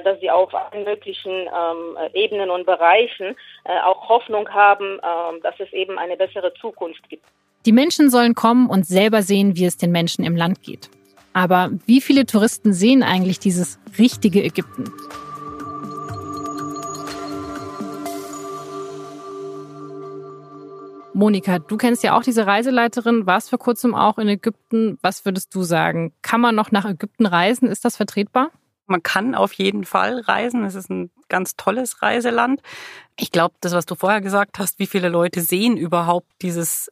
dass 0.04 0.20
sie 0.20 0.30
auf 0.30 0.54
allen 0.54 0.84
möglichen 0.84 1.32
ähm, 1.48 1.98
Ebenen 2.14 2.50
und 2.50 2.66
Bereichen 2.66 3.36
auch 3.64 4.10
Hoffnung 4.10 4.50
haben, 4.50 5.00
ähm, 5.02 5.42
dass 5.42 5.58
es 5.60 5.72
eben 5.72 5.98
eine 5.98 6.18
bessere 6.18 6.29
Zukunft 6.60 7.08
gibt. 7.10 7.26
Die 7.66 7.72
Menschen 7.72 8.10
sollen 8.10 8.36
kommen 8.36 8.70
und 8.70 8.86
selber 8.86 9.22
sehen, 9.22 9.56
wie 9.56 9.66
es 9.66 9.78
den 9.78 9.92
Menschen 9.92 10.24
im 10.24 10.36
Land 10.36 10.62
geht. 10.62 10.90
Aber 11.34 11.72
wie 11.86 12.02
viele 12.02 12.26
Touristen 12.26 12.74
sehen 12.74 13.04
eigentlich 13.04 13.40
dieses 13.40 13.80
richtige 13.98 14.44
Ägypten? 14.44 14.86
Monika, 21.14 21.60
du 21.60 21.76
kennst 21.76 22.02
ja 22.04 22.18
auch 22.18 22.24
diese 22.24 22.48
Reiseleiterin, 22.48 23.28
warst 23.28 23.50
vor 23.50 23.60
kurzem 23.60 23.94
auch 23.94 24.18
in 24.20 24.30
Ägypten. 24.30 24.98
Was 25.02 25.26
würdest 25.26 25.54
du 25.54 25.64
sagen? 25.64 26.14
Kann 26.22 26.40
man 26.40 26.56
noch 26.56 26.72
nach 26.72 26.86
Ägypten 26.86 27.26
reisen? 27.26 27.68
Ist 27.68 27.84
das 27.84 27.98
vertretbar? 27.98 28.52
Man 28.90 29.04
kann 29.04 29.36
auf 29.36 29.54
jeden 29.54 29.86
Fall 29.86 30.20
reisen. 30.22 30.66
Es 30.66 30.76
ist 30.76 30.90
ein 30.90 31.12
ganz 31.30 31.56
tolles 31.56 32.02
Reiseland. 32.02 32.62
Ich 33.18 33.32
glaube, 33.32 33.56
das, 33.62 33.74
was 33.74 33.86
du 33.86 33.96
vorher 33.96 34.22
gesagt 34.22 34.60
hast, 34.60 34.80
wie 34.80 34.88
viele 34.88 35.10
Leute 35.10 35.42
sehen 35.42 35.78
überhaupt 35.78 36.32
dieses 36.42 36.90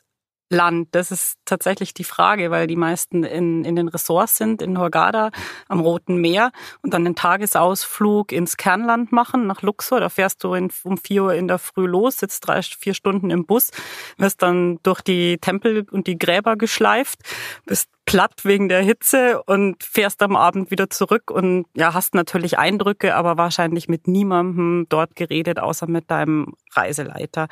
Land? 0.49 0.89
Das 0.93 1.11
ist 1.11 1.37
tatsächlich 1.45 1.93
die 1.93 2.03
Frage, 2.03 2.51
weil 2.51 2.67
die 2.67 2.75
meisten 2.75 3.23
in, 3.23 3.65
in 3.65 3.75
den 3.75 3.87
Ressorts 3.87 4.37
sind, 4.37 4.61
in 4.61 4.77
Hurghada 4.77 5.31
am 5.67 5.79
Roten 5.79 6.17
Meer 6.17 6.51
und 6.81 6.93
dann 6.93 7.03
den 7.03 7.15
Tagesausflug 7.15 8.31
ins 8.31 8.57
Kernland 8.57 9.11
machen, 9.11 9.47
nach 9.47 9.61
Luxor. 9.61 9.99
Da 9.99 10.09
fährst 10.09 10.43
du 10.43 10.53
in, 10.53 10.71
um 10.83 10.97
vier 10.97 11.23
Uhr 11.23 11.33
in 11.33 11.47
der 11.47 11.59
Früh 11.59 11.85
los, 11.85 12.19
sitzt 12.19 12.47
drei, 12.47 12.61
vier 12.61 12.93
Stunden 12.93 13.29
im 13.29 13.45
Bus, 13.45 13.71
wirst 14.17 14.41
dann 14.41 14.79
durch 14.83 15.01
die 15.01 15.37
Tempel 15.39 15.85
und 15.91 16.07
die 16.07 16.17
Gräber 16.17 16.55
geschleift, 16.55 17.19
bist 17.65 17.89
platt 18.07 18.45
wegen 18.45 18.69
der 18.69 18.81
Hitze 18.81 19.43
und 19.43 19.83
fährst 19.83 20.23
am 20.23 20.37
Abend 20.37 20.71
wieder 20.71 20.89
zurück 20.89 21.29
und 21.29 21.65
ja, 21.75 21.93
hast 21.93 22.15
natürlich 22.15 22.57
Eindrücke, 22.57 23.13
aber 23.13 23.37
wahrscheinlich 23.37 23.89
mit 23.89 24.07
niemandem 24.07 24.85
dort 24.87 25.17
geredet, 25.17 25.59
außer 25.59 25.87
mit 25.87 26.09
deinem 26.09 26.53
Reiseleiter. 26.71 27.49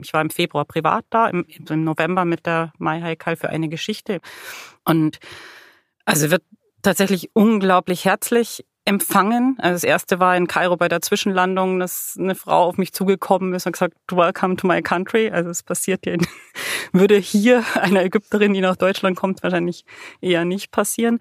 Ich 0.00 0.14
war 0.14 0.22
im 0.22 0.30
Februar 0.30 0.64
privat 0.64 1.04
da, 1.10 1.28
im, 1.28 1.44
im 1.68 1.84
November 1.84 2.24
mit 2.24 2.46
der 2.46 2.72
Mai 2.78 3.02
Haikal 3.02 3.36
für 3.36 3.50
eine 3.50 3.68
Geschichte 3.68 4.20
und 4.86 5.18
also 6.06 6.30
wird 6.30 6.42
tatsächlich 6.80 7.28
unglaublich 7.34 8.06
herzlich 8.06 8.64
empfangen. 8.88 9.56
Also 9.58 9.74
das 9.74 9.84
erste 9.84 10.18
war 10.18 10.36
in 10.36 10.46
Kairo 10.46 10.76
bei 10.76 10.88
der 10.88 11.02
Zwischenlandung, 11.02 11.78
dass 11.78 12.16
eine 12.18 12.34
Frau 12.34 12.64
auf 12.64 12.78
mich 12.78 12.92
zugekommen 12.92 13.52
ist 13.52 13.66
und 13.66 13.72
gesagt, 13.72 13.94
welcome 14.10 14.56
to 14.56 14.66
my 14.66 14.80
country. 14.80 15.30
Also 15.30 15.50
es 15.50 15.62
passiert 15.62 16.06
ja, 16.06 16.16
würde 16.92 17.16
hier 17.16 17.62
einer 17.74 18.02
Ägypterin, 18.02 18.54
die 18.54 18.62
nach 18.62 18.76
Deutschland 18.76 19.16
kommt, 19.16 19.42
wahrscheinlich 19.42 19.84
eher 20.22 20.46
nicht 20.46 20.70
passieren. 20.70 21.20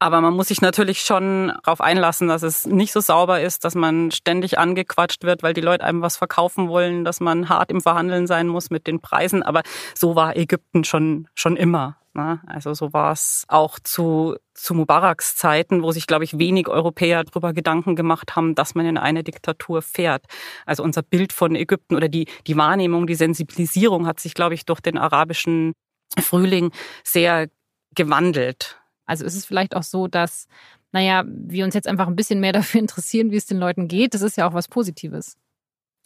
Aber 0.00 0.20
man 0.20 0.34
muss 0.34 0.48
sich 0.48 0.60
natürlich 0.60 1.00
schon 1.00 1.52
darauf 1.64 1.80
einlassen, 1.80 2.28
dass 2.28 2.42
es 2.42 2.66
nicht 2.66 2.92
so 2.92 3.00
sauber 3.00 3.40
ist, 3.40 3.64
dass 3.64 3.74
man 3.74 4.10
ständig 4.12 4.58
angequatscht 4.58 5.24
wird, 5.24 5.42
weil 5.42 5.54
die 5.54 5.60
Leute 5.60 5.84
einem 5.84 6.02
was 6.02 6.16
verkaufen 6.16 6.68
wollen, 6.68 7.04
dass 7.04 7.18
man 7.20 7.48
hart 7.48 7.70
im 7.70 7.80
Verhandeln 7.80 8.26
sein 8.28 8.46
muss 8.46 8.70
mit 8.70 8.86
den 8.86 9.00
Preisen. 9.00 9.42
Aber 9.42 9.62
so 9.96 10.14
war 10.14 10.36
Ägypten 10.36 10.84
schon, 10.84 11.28
schon 11.34 11.56
immer. 11.56 11.96
Ne? 12.18 12.40
Also 12.48 12.74
so 12.74 12.92
war 12.92 13.12
es 13.12 13.44
auch 13.46 13.78
zu, 13.78 14.34
zu 14.52 14.74
Mubaraks 14.74 15.36
Zeiten, 15.36 15.84
wo 15.84 15.92
sich, 15.92 16.08
glaube 16.08 16.24
ich, 16.24 16.36
wenig 16.36 16.66
Europäer 16.66 17.22
darüber 17.22 17.52
Gedanken 17.52 17.94
gemacht 17.94 18.34
haben, 18.34 18.56
dass 18.56 18.74
man 18.74 18.86
in 18.86 18.98
eine 18.98 19.22
Diktatur 19.22 19.82
fährt. 19.82 20.24
Also 20.66 20.82
unser 20.82 21.02
Bild 21.02 21.32
von 21.32 21.54
Ägypten 21.54 21.94
oder 21.94 22.08
die, 22.08 22.26
die 22.48 22.56
Wahrnehmung, 22.56 23.06
die 23.06 23.14
Sensibilisierung 23.14 24.08
hat 24.08 24.18
sich, 24.18 24.34
glaube 24.34 24.54
ich, 24.54 24.64
durch 24.64 24.80
den 24.80 24.98
arabischen 24.98 25.74
Frühling 26.20 26.72
sehr 27.04 27.50
gewandelt. 27.94 28.80
Also 29.06 29.24
ist 29.24 29.36
es 29.36 29.46
vielleicht 29.46 29.76
auch 29.76 29.84
so, 29.84 30.08
dass, 30.08 30.48
naja, 30.90 31.22
wir 31.24 31.64
uns 31.64 31.74
jetzt 31.74 31.86
einfach 31.86 32.08
ein 32.08 32.16
bisschen 32.16 32.40
mehr 32.40 32.52
dafür 32.52 32.80
interessieren, 32.80 33.30
wie 33.30 33.36
es 33.36 33.46
den 33.46 33.58
Leuten 33.58 33.86
geht. 33.86 34.14
Das 34.14 34.22
ist 34.22 34.36
ja 34.36 34.48
auch 34.48 34.54
was 34.54 34.66
Positives. 34.66 35.36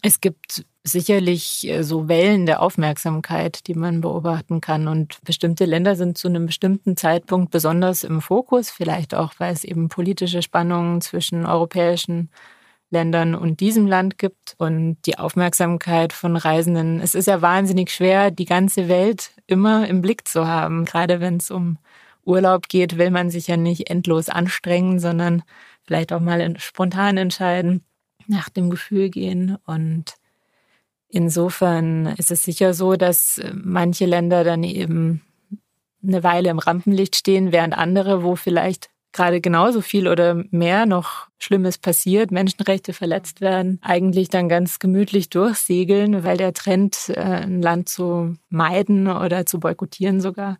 Es 0.02 0.20
gibt 0.20 0.66
sicherlich 0.84 1.68
äh, 1.68 1.82
so 1.82 2.08
Wellen 2.08 2.46
der 2.46 2.62
Aufmerksamkeit, 2.62 3.66
die 3.66 3.74
man 3.74 4.00
beobachten 4.00 4.60
kann. 4.60 4.88
Und 4.88 5.18
bestimmte 5.24 5.64
Länder 5.64 5.96
sind 5.96 6.18
zu 6.18 6.28
einem 6.28 6.46
bestimmten 6.46 6.96
Zeitpunkt 6.96 7.50
besonders 7.50 8.04
im 8.04 8.20
Fokus, 8.20 8.70
vielleicht 8.70 9.14
auch, 9.14 9.34
weil 9.38 9.52
es 9.52 9.64
eben 9.64 9.88
politische 9.88 10.42
Spannungen 10.42 11.00
zwischen 11.00 11.46
europäischen 11.46 12.30
Ländern 12.90 13.34
und 13.34 13.60
diesem 13.60 13.86
Land 13.86 14.18
gibt 14.18 14.54
und 14.58 14.98
die 15.06 15.18
Aufmerksamkeit 15.18 16.12
von 16.12 16.36
Reisenden. 16.36 17.00
Es 17.00 17.14
ist 17.14 17.26
ja 17.26 17.40
wahnsinnig 17.40 17.90
schwer, 17.90 18.30
die 18.30 18.44
ganze 18.44 18.88
Welt 18.88 19.32
immer 19.46 19.88
im 19.88 20.02
Blick 20.02 20.28
zu 20.28 20.46
haben, 20.46 20.84
gerade 20.84 21.18
wenn 21.20 21.38
es 21.38 21.50
um 21.50 21.78
Urlaub 22.24 22.68
geht, 22.68 22.98
will 22.98 23.10
man 23.10 23.30
sich 23.30 23.48
ja 23.48 23.56
nicht 23.56 23.90
endlos 23.90 24.28
anstrengen, 24.28 25.00
sondern 25.00 25.42
vielleicht 25.84 26.12
auch 26.12 26.20
mal 26.20 26.58
spontan 26.60 27.16
entscheiden, 27.16 27.84
nach 28.26 28.48
dem 28.48 28.70
Gefühl 28.70 29.10
gehen. 29.10 29.56
Und 29.66 30.14
insofern 31.12 32.06
ist 32.18 32.30
es 32.30 32.42
sicher 32.42 32.74
so, 32.74 32.96
dass 32.96 33.40
manche 33.52 34.06
Länder 34.06 34.42
dann 34.42 34.64
eben 34.64 35.22
eine 36.02 36.24
Weile 36.24 36.50
im 36.50 36.58
Rampenlicht 36.58 37.14
stehen, 37.14 37.52
während 37.52 37.76
andere, 37.76 38.24
wo 38.24 38.34
vielleicht 38.34 38.90
gerade 39.12 39.40
genauso 39.40 39.82
viel 39.82 40.08
oder 40.08 40.42
mehr 40.50 40.86
noch 40.86 41.28
Schlimmes 41.38 41.78
passiert, 41.78 42.30
Menschenrechte 42.30 42.92
verletzt 42.94 43.40
werden, 43.40 43.78
eigentlich 43.82 44.30
dann 44.30 44.48
ganz 44.48 44.78
gemütlich 44.78 45.28
durchsegeln, 45.28 46.24
weil 46.24 46.38
der 46.38 46.54
Trend, 46.54 47.10
äh, 47.10 47.20
ein 47.20 47.60
Land 47.60 47.88
zu 47.88 48.36
meiden 48.48 49.08
oder 49.08 49.44
zu 49.44 49.60
boykottieren 49.60 50.20
sogar, 50.20 50.58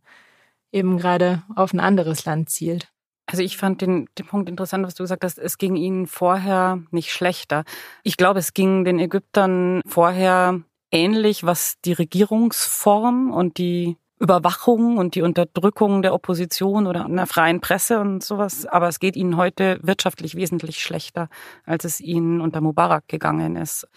eben 0.71 0.99
gerade 0.99 1.43
auf 1.57 1.73
ein 1.73 1.81
anderes 1.81 2.25
Land 2.27 2.51
zielt. 2.51 2.93
Also 3.33 3.43
ich 3.43 3.57
fand 3.57 3.81
den, 3.81 4.09
den 4.19 4.27
Punkt 4.27 4.51
interessant, 4.51 4.87
was 4.87 4.95
du 4.95 5.05
gesagt 5.05 5.25
hast, 5.25 5.39
es 5.39 5.57
ging 5.57 5.75
ihnen 5.75 6.07
vorher 6.07 6.83
nicht 6.91 7.11
schlechter. 7.11 7.65
Ich 8.03 8.19
glaube, 8.19 8.41
es 8.41 8.53
ging 8.53 8.85
den 8.85 8.99
Ägyptern 8.99 9.81
vorher 9.87 10.61
ähnlich, 10.91 11.43
was 11.43 11.77
die 11.83 11.95
Regierungsform 11.95 13.33
und 13.33 13.57
die 13.57 13.97
Überwachung 14.21 14.99
und 14.99 15.15
die 15.15 15.23
Unterdrückung 15.23 16.03
der 16.03 16.13
Opposition 16.13 16.87
oder 16.87 17.07
einer 17.07 17.27
freien 17.27 17.63
Presse 17.63 18.01
und 18.01 18.23
sowas. 18.23 18.67
Aber 18.67 18.89
es 18.89 19.01
geht 19.01 19.17
ihnen 19.17 19.39
heute 19.39 19.81
wirtschaftlich 19.83 20.35
wesentlich 20.35 20.83
schlechter, 20.83 21.31
als 21.65 21.87
es 21.87 22.03
ihnen 22.03 22.43
unter 22.43 22.61
Mubarak 22.61 23.09
gegangen 23.09 23.57
ist. 23.57 23.89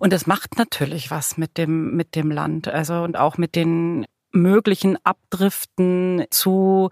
Und 0.00 0.12
das 0.12 0.26
macht 0.26 0.58
natürlich 0.58 1.12
was 1.12 1.38
mit 1.38 1.58
dem, 1.58 1.94
mit 1.94 2.16
dem 2.16 2.32
Land. 2.32 2.66
Also 2.66 3.04
und 3.04 3.16
auch 3.16 3.38
mit 3.38 3.54
den 3.54 4.04
möglichen 4.32 4.98
Abdriften 5.04 6.24
zu 6.30 6.90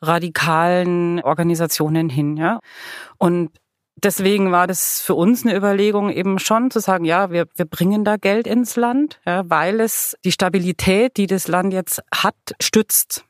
radikalen 0.00 1.20
Organisationen 1.20 2.08
hin, 2.08 2.36
ja. 2.36 2.60
Und 3.18 3.50
deswegen 4.02 4.52
war 4.52 4.66
das 4.66 5.00
für 5.00 5.14
uns 5.14 5.44
eine 5.44 5.56
Überlegung 5.56 6.10
eben 6.10 6.38
schon 6.38 6.70
zu 6.70 6.80
sagen, 6.80 7.04
ja, 7.04 7.30
wir, 7.30 7.46
wir 7.54 7.64
bringen 7.64 8.04
da 8.04 8.16
Geld 8.16 8.46
ins 8.46 8.76
Land, 8.76 9.20
ja, 9.26 9.48
weil 9.48 9.80
es 9.80 10.16
die 10.24 10.32
Stabilität, 10.32 11.16
die 11.16 11.26
das 11.26 11.48
Land 11.48 11.72
jetzt 11.72 12.02
hat, 12.14 12.34
stützt. 12.60 13.24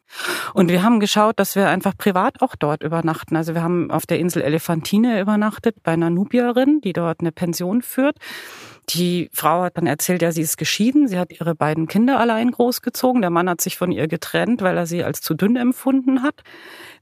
Und 0.54 0.70
wir 0.70 0.82
haben 0.82 1.00
geschaut, 1.00 1.38
dass 1.38 1.54
wir 1.54 1.68
einfach 1.68 1.96
privat 1.96 2.40
auch 2.40 2.56
dort 2.56 2.82
übernachten. 2.82 3.36
Also 3.36 3.54
wir 3.54 3.62
haben 3.62 3.90
auf 3.90 4.06
der 4.06 4.18
Insel 4.18 4.42
Elefantine 4.42 5.20
übernachtet 5.20 5.82
bei 5.82 5.92
einer 5.92 6.10
Nubierin, 6.10 6.80
die 6.80 6.94
dort 6.94 7.20
eine 7.20 7.32
Pension 7.32 7.82
führt. 7.82 8.16
Die 8.90 9.28
Frau 9.34 9.62
hat 9.62 9.76
dann 9.76 9.86
erzählt, 9.86 10.22
ja, 10.22 10.32
sie 10.32 10.40
ist 10.40 10.56
geschieden. 10.56 11.08
Sie 11.08 11.18
hat 11.18 11.30
ihre 11.30 11.54
beiden 11.54 11.88
Kinder 11.88 12.18
allein 12.18 12.50
großgezogen. 12.50 13.20
Der 13.20 13.30
Mann 13.30 13.48
hat 13.48 13.60
sich 13.60 13.76
von 13.76 13.92
ihr 13.92 14.08
getrennt, 14.08 14.62
weil 14.62 14.78
er 14.78 14.86
sie 14.86 15.04
als 15.04 15.20
zu 15.20 15.34
dünn 15.34 15.56
empfunden 15.56 16.22
hat. 16.22 16.42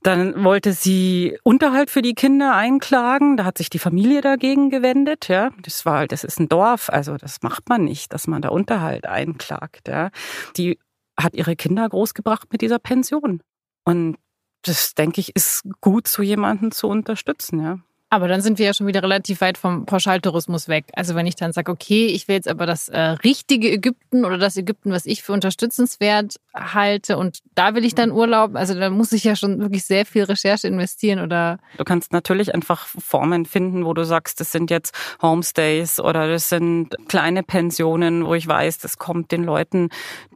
Dann 0.02 0.42
wollte 0.42 0.72
sie 0.72 1.38
Unterhalt 1.44 1.90
für 1.90 2.02
die 2.02 2.14
Kinder 2.14 2.54
einklagen. 2.54 3.36
Da 3.36 3.44
hat 3.44 3.58
sich 3.58 3.70
die 3.70 3.78
Familie 3.78 4.20
dagegen 4.20 4.70
gewendet. 4.70 5.28
Ja, 5.28 5.50
das 5.62 5.86
war, 5.86 6.06
das 6.06 6.24
ist 6.24 6.40
ein 6.40 6.48
Dorf. 6.48 6.90
Also 6.90 7.16
das 7.16 7.42
macht 7.42 7.68
man 7.68 7.84
nicht, 7.84 8.12
dass 8.12 8.26
man 8.26 8.42
da 8.42 8.48
Unterhalt 8.48 9.06
einklagt. 9.06 9.86
Ja, 9.86 10.10
die 10.56 10.78
hat 11.16 11.34
ihre 11.34 11.54
Kinder 11.54 11.88
großgebracht 11.88 12.50
mit 12.50 12.62
dieser 12.62 12.80
Pension. 12.80 13.42
Und 13.84 14.16
das 14.62 14.94
denke 14.94 15.20
ich 15.20 15.36
ist 15.36 15.62
gut, 15.80 16.08
so 16.08 16.22
jemanden 16.22 16.72
zu 16.72 16.88
unterstützen. 16.88 17.62
Ja. 17.62 17.78
Aber 18.08 18.28
dann 18.28 18.40
sind 18.40 18.58
wir 18.58 18.66
ja 18.66 18.74
schon 18.74 18.86
wieder 18.86 19.02
relativ 19.02 19.40
weit 19.40 19.58
vom 19.58 19.84
Pauschaltourismus 19.84 20.68
weg. 20.68 20.84
Also 20.92 21.16
wenn 21.16 21.26
ich 21.26 21.34
dann 21.34 21.52
sage, 21.52 21.72
okay, 21.72 22.06
ich 22.06 22.28
will 22.28 22.36
jetzt 22.36 22.46
aber 22.48 22.64
das 22.64 22.88
äh, 22.88 23.00
richtige 23.00 23.70
Ägypten 23.70 24.24
oder 24.24 24.38
das 24.38 24.56
Ägypten, 24.56 24.92
was 24.92 25.06
ich 25.06 25.24
für 25.24 25.32
unterstützenswert 25.32 26.36
halte 26.54 27.18
und 27.18 27.40
da 27.56 27.74
will 27.74 27.84
ich 27.84 27.96
dann 27.96 28.12
Urlaub, 28.12 28.54
also 28.54 28.74
da 28.74 28.90
muss 28.90 29.10
ich 29.10 29.24
ja 29.24 29.34
schon 29.34 29.58
wirklich 29.58 29.84
sehr 29.84 30.06
viel 30.06 30.22
Recherche 30.22 30.68
investieren 30.68 31.18
oder. 31.18 31.58
Du 31.78 31.84
kannst 31.84 32.12
natürlich 32.12 32.54
einfach 32.54 32.86
Formen 32.86 33.44
finden, 33.44 33.84
wo 33.84 33.92
du 33.92 34.04
sagst, 34.04 34.40
das 34.40 34.52
sind 34.52 34.70
jetzt 34.70 34.94
Homestays 35.20 35.98
oder 35.98 36.28
das 36.28 36.48
sind 36.48 36.94
kleine 37.08 37.42
Pensionen, 37.42 38.24
wo 38.24 38.34
ich 38.34 38.46
weiß, 38.46 38.78
das 38.78 38.98
kommt 38.98 39.32
den 39.32 39.42
Leuten 39.42 39.88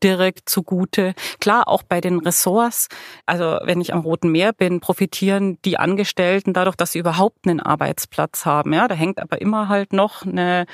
direkt 0.03 0.49
zugute. 0.49 1.15
Klar, 1.39 1.69
auch 1.69 1.85
bei 1.85 2.01
den 2.01 2.19
Ressorts, 2.19 2.89
also 3.27 3.59
wenn 3.63 3.81
ich 3.81 3.95
am 3.95 4.01
Roten 4.01 4.33
Meer 4.33 4.53
bin, 4.53 4.81
profitieren 4.81 5.59
die 5.65 5.79
Angestellten 5.79 6.53
dadurch, 6.53 6.77
dass 6.77 6.93
sie 6.93 6.99
überhaupt 6.99 7.47
einen 7.47 7.60
Arbeitsplatz 7.61 8.45
haben. 8.47 8.73
Ja, 8.73 8.89
da 8.89 8.95
hängt 8.95 9.21
aber 9.21 9.41
immer 9.41 9.69
halt 9.69 9.93
noch 9.93 10.25
eine 10.25 10.67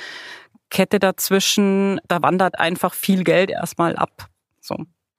Kette 0.71 0.99
dazwischen. 0.99 2.01
Da 2.09 2.23
wandert 2.23 2.59
einfach 2.59 2.95
viel 2.95 3.25
Geld 3.25 3.51
erstmal 3.51 3.97
ab. 3.97 4.29
So. 4.61 4.77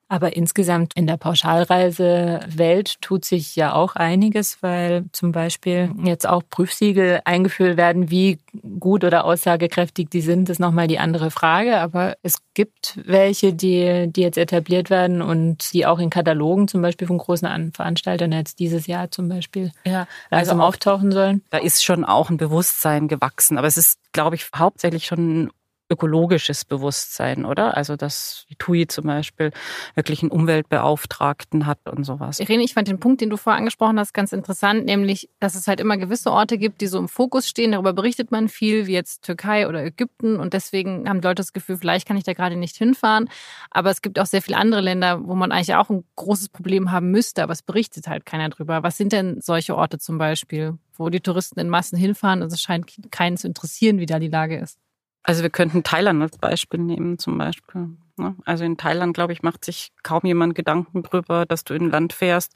Aber 0.09 0.35
insgesamt 0.35 0.93
in 0.95 1.05
der 1.05 1.17
Pauschalreisewelt 1.17 3.01
tut 3.01 3.25
sich 3.25 3.55
ja 3.57 3.73
auch 3.73 3.95
einiges, 3.95 4.63
weil 4.63 5.05
zum 5.11 5.33
Beispiel 5.33 5.91
jetzt 6.03 6.27
auch 6.27 6.43
Prüfsiegel 6.49 7.19
eingeführt 7.25 7.75
werden. 7.75 8.09
Wie 8.09 8.39
gut 8.79 9.03
oder 9.03 9.25
aussagekräftig 9.25 10.09
die 10.09 10.21
sind, 10.21 10.49
ist 10.49 10.59
nochmal 10.59 10.87
die 10.87 10.99
andere 10.99 11.29
Frage. 11.29 11.79
Aber 11.79 12.15
es 12.23 12.37
gibt 12.53 12.99
welche, 13.03 13.53
die, 13.53 14.07
die 14.07 14.21
jetzt 14.21 14.37
etabliert 14.37 14.89
werden 14.89 15.21
und 15.21 15.73
die 15.73 15.85
auch 15.85 15.99
in 15.99 16.09
Katalogen 16.09 16.69
zum 16.69 16.81
Beispiel 16.81 17.07
von 17.07 17.17
großen 17.17 17.73
Veranstaltern 17.73 18.31
jetzt 18.31 18.59
dieses 18.59 18.87
Jahr 18.87 19.11
zum 19.11 19.27
Beispiel 19.27 19.71
ja, 19.85 20.07
also 20.29 20.53
auftauchen 20.53 21.11
sollen. 21.11 21.43
Da 21.49 21.57
ist 21.57 21.83
schon 21.83 22.05
auch 22.05 22.29
ein 22.29 22.37
Bewusstsein 22.37 23.09
gewachsen. 23.09 23.57
Aber 23.57 23.67
es 23.67 23.75
ist, 23.75 23.99
glaube 24.13 24.37
ich, 24.37 24.47
hauptsächlich 24.55 25.05
schon 25.05 25.51
ökologisches 25.89 26.65
Bewusstsein, 26.65 27.45
oder? 27.45 27.77
Also, 27.77 27.95
dass 27.95 28.45
die 28.49 28.55
TUI 28.55 28.87
zum 28.87 29.05
Beispiel 29.05 29.51
wirklich 29.95 30.21
einen 30.21 30.31
Umweltbeauftragten 30.31 31.65
hat 31.65 31.79
und 31.87 32.03
sowas. 32.03 32.39
Irene, 32.39 32.63
ich 32.63 32.73
fand 32.73 32.87
den 32.87 32.99
Punkt, 32.99 33.21
den 33.21 33.29
du 33.29 33.37
vorher 33.37 33.57
angesprochen 33.57 33.99
hast, 33.99 34.13
ganz 34.13 34.33
interessant, 34.33 34.85
nämlich, 34.85 35.29
dass 35.39 35.55
es 35.55 35.67
halt 35.67 35.79
immer 35.79 35.97
gewisse 35.97 36.31
Orte 36.31 36.57
gibt, 36.57 36.81
die 36.81 36.87
so 36.87 36.99
im 36.99 37.07
Fokus 37.07 37.47
stehen. 37.47 37.71
Darüber 37.71 37.93
berichtet 37.93 38.31
man 38.31 38.49
viel, 38.49 38.87
wie 38.87 38.93
jetzt 38.93 39.23
Türkei 39.23 39.67
oder 39.67 39.83
Ägypten. 39.83 40.37
Und 40.37 40.53
deswegen 40.53 41.07
haben 41.07 41.21
Leute 41.21 41.35
das 41.35 41.53
Gefühl, 41.53 41.77
vielleicht 41.77 42.07
kann 42.07 42.17
ich 42.17 42.23
da 42.23 42.33
gerade 42.33 42.55
nicht 42.55 42.75
hinfahren. 42.75 43.29
Aber 43.71 43.89
es 43.89 44.01
gibt 44.01 44.19
auch 44.19 44.25
sehr 44.25 44.41
viele 44.41 44.57
andere 44.57 44.81
Länder, 44.81 45.25
wo 45.25 45.35
man 45.35 45.51
eigentlich 45.51 45.75
auch 45.75 45.89
ein 45.89 46.03
großes 46.15 46.49
Problem 46.49 46.91
haben 46.91 47.11
müsste, 47.11 47.43
aber 47.43 47.53
es 47.53 47.61
berichtet 47.61 48.07
halt 48.07 48.25
keiner 48.25 48.49
drüber. 48.49 48.83
Was 48.83 48.97
sind 48.97 49.13
denn 49.13 49.39
solche 49.41 49.75
Orte 49.75 49.99
zum 49.99 50.17
Beispiel, 50.17 50.77
wo 50.95 51.09
die 51.09 51.21
Touristen 51.21 51.59
in 51.59 51.69
Massen 51.69 51.97
hinfahren 51.97 52.41
und 52.41 52.51
es 52.51 52.61
scheint 52.61 52.87
keinen 53.11 53.37
zu 53.37 53.47
interessieren, 53.47 53.99
wie 53.99 54.05
da 54.05 54.19
die 54.19 54.29
Lage 54.29 54.57
ist? 54.57 54.79
Also 55.27 55.43
wir 55.43 55.49
könnten 55.49 55.83
Thailand 55.83 56.21
als 56.21 56.37
Beispiel 56.37 56.79
nehmen 56.79 57.19
zum 57.19 57.37
Beispiel. 57.37 57.89
Ne? 58.15 58.37
Also 58.45 58.63
in 58.63 58.77
Thailand, 58.77 59.13
glaube 59.13 59.33
ich, 59.33 59.43
macht 59.43 59.65
sich 59.65 59.91
kaum 60.01 60.21
jemand 60.23 60.55
Gedanken 60.55 61.03
drüber, 61.03 61.45
dass 61.45 61.65
du 61.65 61.73
in 61.73 61.83
ein 61.83 61.91
Land 61.91 62.13
fährst, 62.13 62.53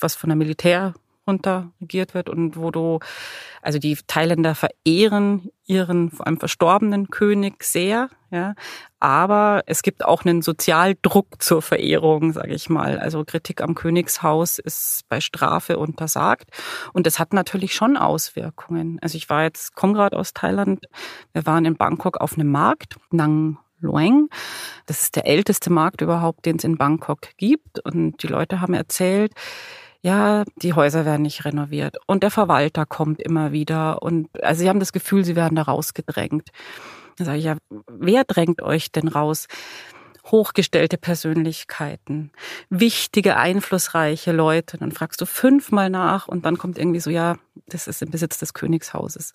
was 0.00 0.16
von 0.16 0.30
der 0.30 0.36
Militär 0.36 0.94
runter 1.26 1.72
regiert 1.80 2.14
wird 2.14 2.28
und 2.28 2.56
wo 2.56 2.70
du, 2.70 3.00
also 3.62 3.78
die 3.78 3.96
Thailänder 4.06 4.54
verehren 4.54 5.50
ihren 5.66 6.10
vor 6.10 6.26
allem 6.26 6.38
verstorbenen 6.38 7.08
König 7.08 7.64
sehr, 7.64 8.08
ja, 8.30 8.54
aber 9.00 9.62
es 9.66 9.82
gibt 9.82 10.04
auch 10.04 10.24
einen 10.24 10.42
Sozialdruck 10.42 11.42
zur 11.42 11.62
Verehrung, 11.62 12.32
sage 12.32 12.54
ich 12.54 12.68
mal. 12.68 12.98
Also 12.98 13.24
Kritik 13.24 13.60
am 13.60 13.74
Königshaus 13.74 14.58
ist 14.58 15.04
bei 15.08 15.20
Strafe 15.20 15.78
untersagt 15.78 16.50
und 16.92 17.06
das 17.06 17.18
hat 17.18 17.32
natürlich 17.32 17.74
schon 17.74 17.96
Auswirkungen. 17.96 18.98
Also 19.02 19.16
ich 19.16 19.28
war 19.28 19.42
jetzt, 19.42 19.74
gerade 19.76 20.16
aus 20.16 20.32
Thailand, 20.34 20.86
wir 21.32 21.46
waren 21.46 21.64
in 21.64 21.76
Bangkok 21.76 22.20
auf 22.20 22.34
einem 22.34 22.50
Markt, 22.50 22.96
Nang 23.10 23.58
Luang. 23.80 24.28
Das 24.86 25.02
ist 25.02 25.16
der 25.16 25.26
älteste 25.26 25.70
Markt 25.70 26.00
überhaupt, 26.00 26.46
den 26.46 26.56
es 26.56 26.64
in 26.64 26.76
Bangkok 26.76 27.28
gibt. 27.36 27.78
Und 27.84 28.22
die 28.22 28.28
Leute 28.28 28.60
haben 28.60 28.74
erzählt, 28.74 29.32
ja, 30.06 30.44
die 30.62 30.72
Häuser 30.72 31.04
werden 31.04 31.22
nicht 31.22 31.44
renoviert 31.44 31.96
und 32.06 32.22
der 32.22 32.30
Verwalter 32.30 32.86
kommt 32.86 33.20
immer 33.20 33.50
wieder 33.50 34.02
und 34.02 34.28
also 34.40 34.60
sie 34.60 34.68
haben 34.68 34.78
das 34.78 34.92
Gefühl, 34.92 35.24
sie 35.24 35.34
werden 35.34 35.56
da 35.56 35.62
rausgedrängt. 35.62 36.50
Da 37.16 37.24
sage 37.24 37.38
ich 37.38 37.44
ja, 37.44 37.56
wer 37.88 38.22
drängt 38.22 38.62
euch 38.62 38.92
denn 38.92 39.08
raus? 39.08 39.48
Hochgestellte 40.24 40.96
Persönlichkeiten, 40.96 42.30
wichtige, 42.70 43.36
einflussreiche 43.36 44.30
Leute. 44.30 44.78
Dann 44.78 44.92
fragst 44.92 45.20
du 45.20 45.26
fünfmal 45.26 45.90
nach 45.90 46.28
und 46.28 46.46
dann 46.46 46.56
kommt 46.56 46.78
irgendwie 46.78 47.00
so, 47.00 47.10
ja, 47.10 47.36
das 47.66 47.88
ist 47.88 48.00
im 48.00 48.10
Besitz 48.10 48.38
des 48.38 48.54
Königshauses. 48.54 49.34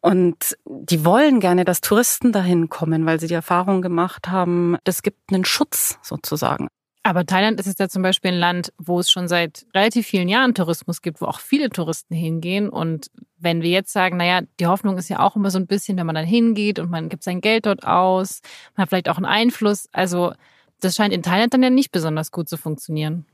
Und 0.00 0.56
die 0.64 1.04
wollen 1.04 1.38
gerne, 1.38 1.66
dass 1.66 1.82
Touristen 1.82 2.32
dahin 2.32 2.70
kommen, 2.70 3.04
weil 3.04 3.20
sie 3.20 3.26
die 3.26 3.34
Erfahrung 3.34 3.82
gemacht 3.82 4.28
haben, 4.28 4.78
das 4.84 5.02
gibt 5.02 5.30
einen 5.30 5.44
Schutz 5.44 5.98
sozusagen. 6.00 6.68
Aber 7.02 7.24
Thailand 7.24 7.58
ist 7.58 7.66
jetzt 7.66 7.80
ja 7.80 7.88
zum 7.88 8.02
Beispiel 8.02 8.32
ein 8.32 8.38
Land, 8.38 8.72
wo 8.76 9.00
es 9.00 9.10
schon 9.10 9.26
seit 9.26 9.64
relativ 9.74 10.06
vielen 10.06 10.28
Jahren 10.28 10.54
Tourismus 10.54 11.00
gibt, 11.00 11.22
wo 11.22 11.26
auch 11.26 11.40
viele 11.40 11.70
Touristen 11.70 12.14
hingehen. 12.14 12.68
Und 12.68 13.10
wenn 13.38 13.62
wir 13.62 13.70
jetzt 13.70 13.92
sagen, 13.92 14.18
naja, 14.18 14.42
die 14.58 14.66
Hoffnung 14.66 14.98
ist 14.98 15.08
ja 15.08 15.20
auch 15.20 15.34
immer 15.34 15.50
so 15.50 15.58
ein 15.58 15.66
bisschen, 15.66 15.96
wenn 15.96 16.04
man 16.04 16.14
dann 16.14 16.26
hingeht 16.26 16.78
und 16.78 16.90
man 16.90 17.08
gibt 17.08 17.22
sein 17.22 17.40
Geld 17.40 17.64
dort 17.64 17.84
aus, 17.86 18.42
man 18.76 18.82
hat 18.82 18.90
vielleicht 18.90 19.08
auch 19.08 19.16
einen 19.16 19.24
Einfluss. 19.24 19.88
Also 19.92 20.34
das 20.80 20.94
scheint 20.94 21.14
in 21.14 21.22
Thailand 21.22 21.54
dann 21.54 21.62
ja 21.62 21.70
nicht 21.70 21.90
besonders 21.90 22.32
gut 22.32 22.50
zu 22.50 22.58
funktionieren. 22.58 23.24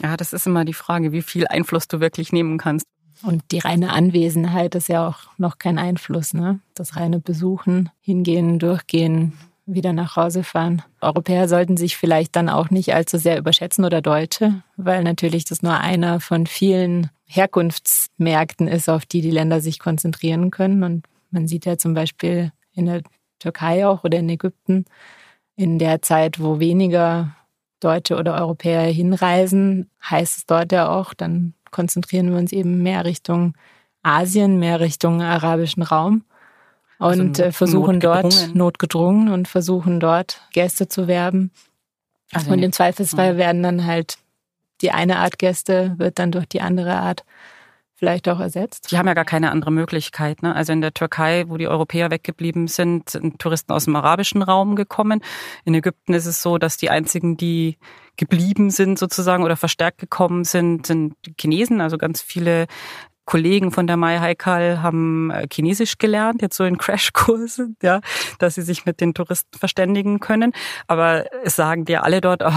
Ja, 0.00 0.16
das 0.16 0.32
ist 0.32 0.46
immer 0.46 0.64
die 0.64 0.74
Frage, 0.74 1.12
wie 1.12 1.22
viel 1.22 1.46
Einfluss 1.46 1.88
du 1.88 2.00
wirklich 2.00 2.32
nehmen 2.32 2.58
kannst. 2.58 2.86
Und 3.22 3.42
die 3.50 3.58
reine 3.58 3.92
Anwesenheit 3.92 4.74
ist 4.74 4.88
ja 4.88 5.08
auch 5.08 5.38
noch 5.38 5.58
kein 5.58 5.78
Einfluss, 5.78 6.34
ne? 6.34 6.60
Das 6.74 6.96
reine 6.96 7.18
Besuchen, 7.18 7.88
hingehen, 8.00 8.58
durchgehen, 8.58 9.32
wieder 9.66 9.92
nach 9.92 10.16
Hause 10.16 10.44
fahren. 10.44 10.82
Europäer 11.00 11.48
sollten 11.48 11.76
sich 11.76 11.96
vielleicht 11.96 12.36
dann 12.36 12.48
auch 12.48 12.70
nicht 12.70 12.94
allzu 12.94 13.18
sehr 13.18 13.38
überschätzen 13.38 13.84
oder 13.84 14.00
Deutsche, 14.00 14.62
weil 14.76 15.02
natürlich 15.02 15.44
das 15.44 15.62
nur 15.62 15.78
einer 15.78 16.20
von 16.20 16.46
vielen 16.46 17.10
Herkunftsmärkten 17.26 18.68
ist, 18.68 18.88
auf 18.88 19.04
die 19.04 19.20
die 19.20 19.30
Länder 19.30 19.60
sich 19.60 19.80
konzentrieren 19.80 20.50
können. 20.50 20.84
Und 20.84 21.06
man 21.30 21.48
sieht 21.48 21.66
ja 21.66 21.76
zum 21.76 21.94
Beispiel 21.94 22.52
in 22.72 22.86
der 22.86 23.02
Türkei 23.40 23.86
auch 23.86 24.04
oder 24.04 24.18
in 24.18 24.28
Ägypten, 24.28 24.84
in 25.56 25.78
der 25.78 26.02
Zeit, 26.02 26.40
wo 26.40 26.60
weniger 26.60 27.34
Deutsche 27.80 28.16
oder 28.16 28.34
Europäer 28.40 28.82
hinreisen, 28.82 29.90
heißt 30.08 30.38
es 30.38 30.46
dort 30.46 30.72
ja 30.72 30.88
auch, 30.88 31.12
dann 31.12 31.54
konzentrieren 31.70 32.30
wir 32.30 32.38
uns 32.38 32.52
eben 32.52 32.82
mehr 32.82 33.04
Richtung 33.04 33.54
Asien, 34.02 34.58
mehr 34.58 34.80
Richtung 34.80 35.20
arabischen 35.20 35.82
Raum. 35.82 36.24
Also 36.98 37.22
und 37.22 37.40
also 37.40 37.52
versuchen 37.52 38.00
dort 38.00 38.54
notgedrungen 38.54 39.30
und 39.30 39.48
versuchen 39.48 40.00
dort 40.00 40.42
Gäste 40.52 40.88
zu 40.88 41.06
werben. 41.06 41.50
Also 42.32 42.50
und 42.50 42.62
im 42.62 42.72
Zweifelsfall 42.72 43.32
ja. 43.32 43.36
werden 43.36 43.62
dann 43.62 43.86
halt 43.86 44.18
die 44.80 44.90
eine 44.90 45.18
Art 45.18 45.38
Gäste 45.38 45.94
wird 45.98 46.18
dann 46.18 46.32
durch 46.32 46.46
die 46.46 46.60
andere 46.60 46.96
Art 46.96 47.24
vielleicht 47.94 48.28
auch 48.28 48.40
ersetzt. 48.40 48.90
Die 48.90 48.98
haben 48.98 49.06
ja 49.06 49.14
gar 49.14 49.24
keine 49.24 49.50
andere 49.50 49.72
Möglichkeit. 49.72 50.42
Ne? 50.42 50.54
Also 50.54 50.72
in 50.72 50.82
der 50.82 50.92
Türkei, 50.92 51.44
wo 51.48 51.56
die 51.56 51.66
Europäer 51.66 52.10
weggeblieben 52.10 52.68
sind, 52.68 53.08
sind 53.08 53.38
Touristen 53.38 53.72
aus 53.72 53.86
dem 53.86 53.96
arabischen 53.96 54.42
Raum 54.42 54.76
gekommen. 54.76 55.22
In 55.64 55.74
Ägypten 55.74 56.12
ist 56.12 56.26
es 56.26 56.42
so, 56.42 56.58
dass 56.58 56.76
die 56.76 56.90
einzigen, 56.90 57.38
die 57.38 57.78
geblieben 58.18 58.70
sind 58.70 58.98
sozusagen 58.98 59.44
oder 59.44 59.56
verstärkt 59.56 59.98
gekommen 59.98 60.44
sind, 60.44 60.86
sind 60.86 61.14
Chinesen. 61.40 61.80
Also 61.80 61.96
ganz 61.96 62.20
viele 62.20 62.66
Kollegen 63.26 63.72
von 63.72 63.86
der 63.86 63.96
Mai 63.96 64.18
Haikal 64.18 64.82
haben 64.82 65.30
äh, 65.30 65.46
Chinesisch 65.52 65.98
gelernt, 65.98 66.40
jetzt 66.42 66.56
so 66.56 66.64
in 66.64 66.78
Crashkurse, 66.78 67.74
ja, 67.82 68.00
dass 68.38 68.54
sie 68.54 68.62
sich 68.62 68.86
mit 68.86 69.00
den 69.00 69.12
Touristen 69.12 69.58
verständigen 69.58 70.20
können. 70.20 70.52
Aber 70.86 71.26
es 71.44 71.56
sagen 71.56 71.84
dir 71.84 72.04
alle 72.04 72.20
dort, 72.20 72.42
oh, 72.44 72.52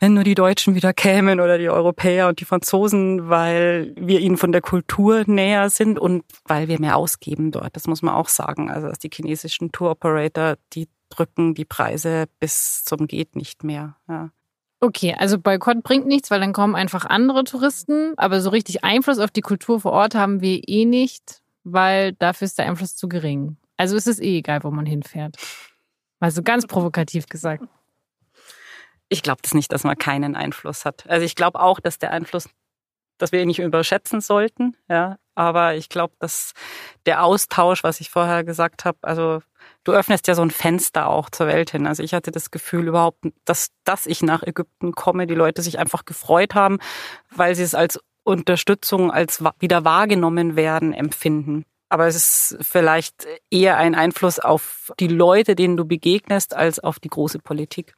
wenn 0.00 0.14
nur 0.14 0.24
die 0.24 0.34
Deutschen 0.34 0.74
wieder 0.74 0.92
kämen 0.92 1.40
oder 1.40 1.56
die 1.56 1.70
Europäer 1.70 2.28
und 2.28 2.40
die 2.40 2.44
Franzosen, 2.44 3.30
weil 3.30 3.94
wir 3.96 4.20
ihnen 4.20 4.36
von 4.36 4.52
der 4.52 4.60
Kultur 4.60 5.22
näher 5.26 5.70
sind 5.70 5.98
und 5.98 6.24
weil 6.44 6.68
wir 6.68 6.80
mehr 6.80 6.96
ausgeben 6.96 7.52
dort. 7.52 7.76
Das 7.76 7.86
muss 7.86 8.02
man 8.02 8.14
auch 8.14 8.28
sagen. 8.28 8.70
Also 8.70 8.88
dass 8.88 8.98
die 8.98 9.10
chinesischen 9.12 9.72
Tour 9.72 9.92
Operator, 9.92 10.56
die 10.72 10.88
drücken 11.08 11.54
die 11.54 11.64
Preise 11.64 12.26
bis 12.38 12.84
zum 12.84 13.06
geht 13.06 13.36
nicht 13.36 13.64
mehr. 13.64 13.96
Ja. 14.08 14.30
Okay, 14.82 15.14
also 15.18 15.38
Boykott 15.38 15.82
bringt 15.82 16.06
nichts, 16.06 16.30
weil 16.30 16.40
dann 16.40 16.54
kommen 16.54 16.74
einfach 16.74 17.04
andere 17.04 17.44
Touristen. 17.44 18.14
Aber 18.16 18.40
so 18.40 18.48
richtig 18.48 18.82
Einfluss 18.82 19.18
auf 19.18 19.30
die 19.30 19.42
Kultur 19.42 19.80
vor 19.80 19.92
Ort 19.92 20.14
haben 20.14 20.40
wir 20.40 20.62
eh 20.66 20.86
nicht, 20.86 21.42
weil 21.64 22.14
dafür 22.14 22.46
ist 22.46 22.58
der 22.58 22.66
Einfluss 22.66 22.96
zu 22.96 23.08
gering. 23.08 23.58
Also 23.76 23.96
ist 23.96 24.06
es 24.06 24.18
eh 24.18 24.38
egal, 24.38 24.64
wo 24.64 24.70
man 24.70 24.86
hinfährt. 24.86 25.36
Also 26.18 26.42
ganz 26.42 26.66
provokativ 26.66 27.26
gesagt. 27.26 27.64
Ich 29.10 29.22
glaube 29.22 29.42
das 29.42 29.54
nicht, 29.54 29.70
dass 29.72 29.84
man 29.84 29.98
keinen 29.98 30.34
Einfluss 30.34 30.84
hat. 30.84 31.08
Also 31.08 31.26
ich 31.26 31.34
glaube 31.34 31.60
auch, 31.60 31.80
dass 31.80 31.98
der 31.98 32.12
Einfluss, 32.12 32.48
dass 33.18 33.32
wir 33.32 33.42
ihn 33.42 33.48
nicht 33.48 33.58
überschätzen 33.58 34.20
sollten. 34.20 34.76
Ja, 34.88 35.18
aber 35.34 35.74
ich 35.74 35.88
glaube, 35.88 36.14
dass 36.18 36.52
der 37.06 37.24
Austausch, 37.24 37.84
was 37.84 38.00
ich 38.00 38.10
vorher 38.10 38.44
gesagt 38.44 38.84
habe, 38.84 38.98
also 39.02 39.40
du 39.84 39.92
öffnest 39.92 40.26
ja 40.26 40.34
so 40.34 40.42
ein 40.42 40.50
Fenster 40.50 41.08
auch 41.08 41.30
zur 41.30 41.46
Welt 41.46 41.70
hin. 41.70 41.86
Also 41.86 42.02
ich 42.02 42.14
hatte 42.14 42.30
das 42.30 42.50
Gefühl 42.50 42.88
überhaupt, 42.88 43.24
dass, 43.44 43.70
dass 43.84 44.06
ich 44.06 44.22
nach 44.22 44.42
Ägypten 44.42 44.92
komme, 44.92 45.26
die 45.26 45.34
Leute 45.34 45.62
sich 45.62 45.78
einfach 45.78 46.04
gefreut 46.04 46.54
haben, 46.54 46.78
weil 47.30 47.54
sie 47.54 47.62
es 47.62 47.74
als 47.74 47.98
Unterstützung 48.22 49.10
als 49.10 49.42
wieder 49.58 49.84
wahrgenommen 49.84 50.56
werden 50.56 50.92
empfinden. 50.92 51.64
Aber 51.88 52.06
es 52.06 52.14
ist 52.14 52.58
vielleicht 52.60 53.26
eher 53.50 53.76
ein 53.76 53.96
Einfluss 53.96 54.38
auf 54.38 54.92
die 55.00 55.08
Leute, 55.08 55.56
denen 55.56 55.76
du 55.76 55.84
begegnest, 55.84 56.54
als 56.54 56.78
auf 56.78 57.00
die 57.00 57.08
große 57.08 57.40
Politik. 57.40 57.94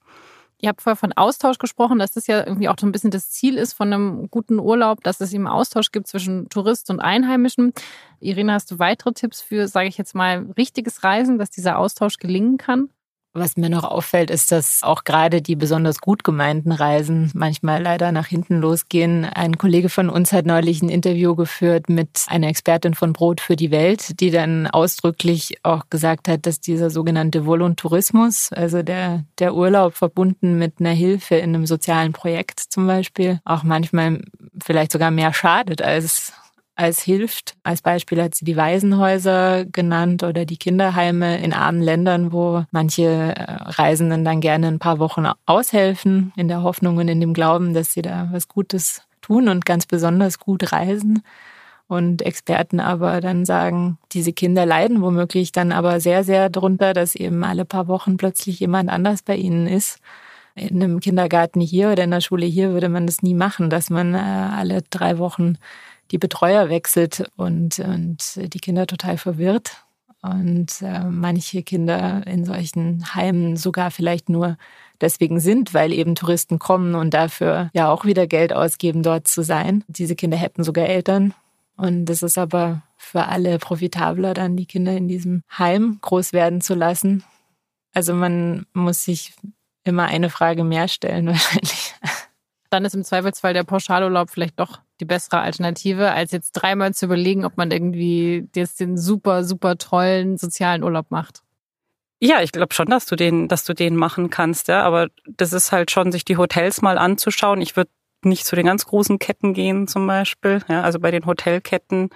Ihr 0.63 0.69
habt 0.69 0.81
vorher 0.81 0.97
von 0.97 1.13
Austausch 1.13 1.59
gesprochen, 1.59 1.99
dass 1.99 2.13
das 2.13 2.29
ja 2.29 2.47
irgendwie 2.47 2.69
auch 2.69 2.77
so 2.79 2.87
ein 2.87 2.93
bisschen 2.93 3.11
das 3.11 3.31
Ziel 3.31 3.59
ist 3.59 3.73
von 3.73 3.93
einem 3.93 4.31
guten 4.31 4.61
Urlaub, 4.61 5.03
dass 5.03 5.21
es 5.21 5.33
eben 5.33 5.49
Austausch 5.49 5.91
gibt 5.91 6.07
zwischen 6.07 6.49
Tourist 6.51 6.89
und 6.89 7.01
Einheimischen. 7.01 7.73
Irina, 8.21 8.53
hast 8.55 8.71
du 8.71 8.79
weitere 8.79 9.13
Tipps 9.13 9.43
für, 9.43 9.67
sage 9.67 9.89
ich 9.89 9.99
jetzt 9.99 10.15
mal, 10.15 10.47
richtiges 10.57 11.03
Reisen, 11.03 11.37
dass 11.37 11.51
dieser 11.51 11.79
Austausch 11.79 12.19
gelingen 12.19 12.59
kann? 12.59 12.91
Was 13.35 13.57
mir 13.57 13.71
noch 13.71 13.85
auffällt, 13.85 14.31
ist, 14.31 14.53
dass 14.53 14.83
auch 14.83 15.05
gerade 15.05 15.41
die 15.41 15.57
besonders 15.57 16.01
gut 16.01 16.23
gemeinten 16.23 16.71
Reisen 16.71 17.31
manchmal 17.35 17.83
leider 17.83 18.13
nach 18.13 18.27
hinten 18.27 18.59
losgehen. 18.61 19.25
Ein 19.25 19.57
Kollege 19.57 19.89
von 19.89 20.11
uns 20.11 20.33
hat 20.33 20.45
neulich 20.45 20.83
ein 20.83 20.91
Interview 20.91 21.35
geführt 21.35 21.89
mit 21.89 22.27
einer 22.29 22.49
Expertin 22.49 22.93
von 22.93 23.15
Brot 23.15 23.41
für 23.41 23.57
die 23.57 23.71
Welt, 23.71 24.21
die 24.21 24.31
dann 24.31 24.67
ausdrücklich 24.67 25.57
auch 25.63 25.89
gesagt 25.89 26.29
hat, 26.29 26.45
dass 26.45 26.61
dieser 26.61 26.91
sogenannte 26.91 27.47
Volontourismus, 27.47 28.53
also 28.53 28.83
der, 28.83 29.25
der 29.39 29.55
Urlaub 29.55 29.95
verbunden 29.95 30.59
mit 30.59 30.75
einer 30.81 30.91
Hilfe 30.91 31.37
in 31.37 31.55
einem 31.55 31.65
sozialen 31.65 32.13
Projekt 32.13 32.61
zum 32.61 32.87
Beispiel, 32.87 33.41
auch 33.47 33.63
manchmal 33.63 34.21
vielleicht 34.63 34.93
sogar 34.93 35.11
mehr 35.11 35.33
schadet 35.33 35.81
als 35.81 36.35
als 36.75 37.03
hilft. 37.03 37.55
Als 37.63 37.83
Beispiel 37.83 38.23
hat 38.23 38.35
sie 38.35 38.45
die 38.45 38.57
Waisenhäuser 38.57 39.65
genannt 39.67 40.23
oder 40.23 40.45
die 40.45 40.57
Kinderheime 40.57 41.43
in 41.43 41.53
armen 41.53 41.83
Ländern, 41.83 42.33
wo 42.33 42.65
manche 42.71 43.35
äh, 43.37 43.43
Reisenden 43.45 44.25
dann 44.25 44.41
gerne 44.41 44.69
ein 44.69 44.79
paar 44.79 44.99
Wochen 44.99 45.27
aushelfen, 45.47 46.33
in 46.37 46.49
der 46.49 46.63
Hoffnung 46.63 46.97
und 46.97 47.09
in 47.09 47.21
dem 47.21 47.35
Glauben, 47.35 47.75
dass 47.75 47.93
sie 47.93 48.03
da 48.03 48.29
was 48.33 48.49
Gutes 48.49 49.03
tun 49.21 49.49
und 49.49 49.67
ganz 49.67 49.87
besonders 49.87 50.39
gut 50.39 50.73
reisen. 50.73 51.23
Und 51.89 52.23
Experten 52.23 52.81
aber 52.81 53.21
dann 53.21 53.45
sagen, 53.45 53.99
diese 54.13 54.33
Kinder 54.33 54.65
leiden 54.65 55.03
womöglich 55.03 55.53
dann 55.53 55.73
aber 55.73 56.01
sehr, 56.01 56.25
sehr 56.25 56.49
drunter, 56.49 56.95
dass 56.95 57.15
eben 57.15 57.45
alle 57.45 57.67
paar 57.67 57.87
Wochen 57.87 58.17
plötzlich 58.17 58.61
jemand 58.61 58.89
anders 58.89 59.23
bei 59.23 59.37
ihnen 59.37 59.67
ist 59.67 59.99
in 60.55 60.83
einem 60.83 61.01
Kindergarten 61.01 61.61
hier 61.61 61.91
oder 61.91 62.05
in 62.05 62.11
der 62.11 62.21
Schule 62.21 62.47
hier 62.47 62.73
würde 62.73 62.89
man 62.89 63.07
das 63.07 63.23
nie 63.23 63.35
machen, 63.35 63.71
dass 63.71 63.91
man 63.91 64.15
äh, 64.15 64.19
alle 64.19 64.83
drei 64.91 65.19
Wochen 65.19 65.57
die 66.13 66.19
Betreuer 66.19 66.69
wechselt 66.69 67.25
und, 67.37 67.79
und 67.79 68.37
die 68.37 68.61
Kinder 68.61 68.87
total 68.87 69.19
verwirrt. 69.19 69.85
Und 70.23 70.83
äh, 70.83 71.03
manche 71.05 71.65
Kinder 71.65 72.25
in 72.29 72.45
solchen 72.45 73.13
Heimen 73.15 73.57
sogar 73.57 73.91
vielleicht 73.91 74.29
nur 74.29 74.57
deswegen 75.01 75.41
sind, 75.41 75.75
weil 75.75 75.93
eben 75.93 76.15
Touristen 76.15 76.61
kommen 76.61 76.95
und 76.95 77.13
dafür 77.13 77.71
ja 77.75 77.91
auch 77.91 78.05
wieder 78.05 78.29
Geld 78.29 78.53
ausgeben, 78.53 79.03
dort 79.03 79.27
zu 79.27 79.43
sein. 79.43 79.83
Diese 79.89 80.15
Kinder 80.15 80.37
hätten 80.37 80.63
sogar 80.63 80.87
Eltern. 80.87 81.35
Und 81.77 82.09
es 82.09 82.23
ist 82.23 82.39
aber 82.39 82.83
für 82.97 83.27
alle 83.27 83.59
profitabler, 83.59 84.33
dann 84.35 84.57
die 84.57 84.67
Kinder 84.67 84.97
in 84.97 85.09
diesem 85.09 85.43
Heim 85.59 85.99
groß 86.01 86.33
werden 86.33 86.61
zu 86.61 86.75
lassen. 86.75 87.25
Also 87.93 88.15
man 88.15 88.67
muss 88.73 89.05
sich 89.05 89.35
immer 89.83 90.05
eine 90.05 90.31
Frage 90.31 90.63
mehr 90.63 90.87
stellen 90.87 91.27
wahrscheinlich 91.29 91.95
dann 92.73 92.85
ist 92.85 92.95
im 92.95 93.05
Zweifelsfall 93.05 93.55
der 93.55 93.65
Pauschalurlaub 93.65 94.31
vielleicht 94.31 94.59
doch 94.59 94.81
die 95.01 95.05
bessere 95.05 95.41
Alternative, 95.41 96.13
als 96.13 96.33
jetzt 96.33 96.53
dreimal 96.53 96.95
zu 96.95 97.07
überlegen, 97.07 97.45
ob 97.45 97.57
man 97.57 97.71
irgendwie 97.71 98.49
jetzt 98.55 98.81
den 98.81 98.97
super, 98.97 99.45
super 99.45 99.77
tollen 99.77 100.39
sozialen 100.39 100.83
Urlaub 100.83 101.11
macht. 101.11 101.43
Ja, 102.21 102.41
ich 102.41 102.53
glaube 102.53 102.73
schon, 102.73 102.87
dass 102.87 103.07
du 103.07 103.17
den, 103.17 103.49
dass 103.49 103.65
du 103.65 103.75
den 103.75 103.97
machen 103.97 104.31
kannst, 104.31 104.69
ja. 104.69 104.83
Aber 104.83 105.09
das 105.27 105.53
ist 105.53 105.73
halt 105.73 105.91
schon, 105.91 106.13
sich 106.13 106.25
die 106.25 106.37
Hotels 106.37 106.81
mal 106.81 106.97
anzuschauen. 106.97 107.61
Ich 107.61 107.77
würde 107.77 107.91
nicht 108.25 108.47
zu 108.47 108.55
den 108.55 108.67
ganz 108.67 108.87
großen 108.87 109.19
Ketten 109.19 109.55
gehen, 109.55 109.89
zum 109.89 110.07
Beispiel. 110.07 110.63
Ja, 110.69 110.83
also 110.83 111.01
bei 111.01 111.11
den 111.11 111.27
Hotelketten 111.27 112.11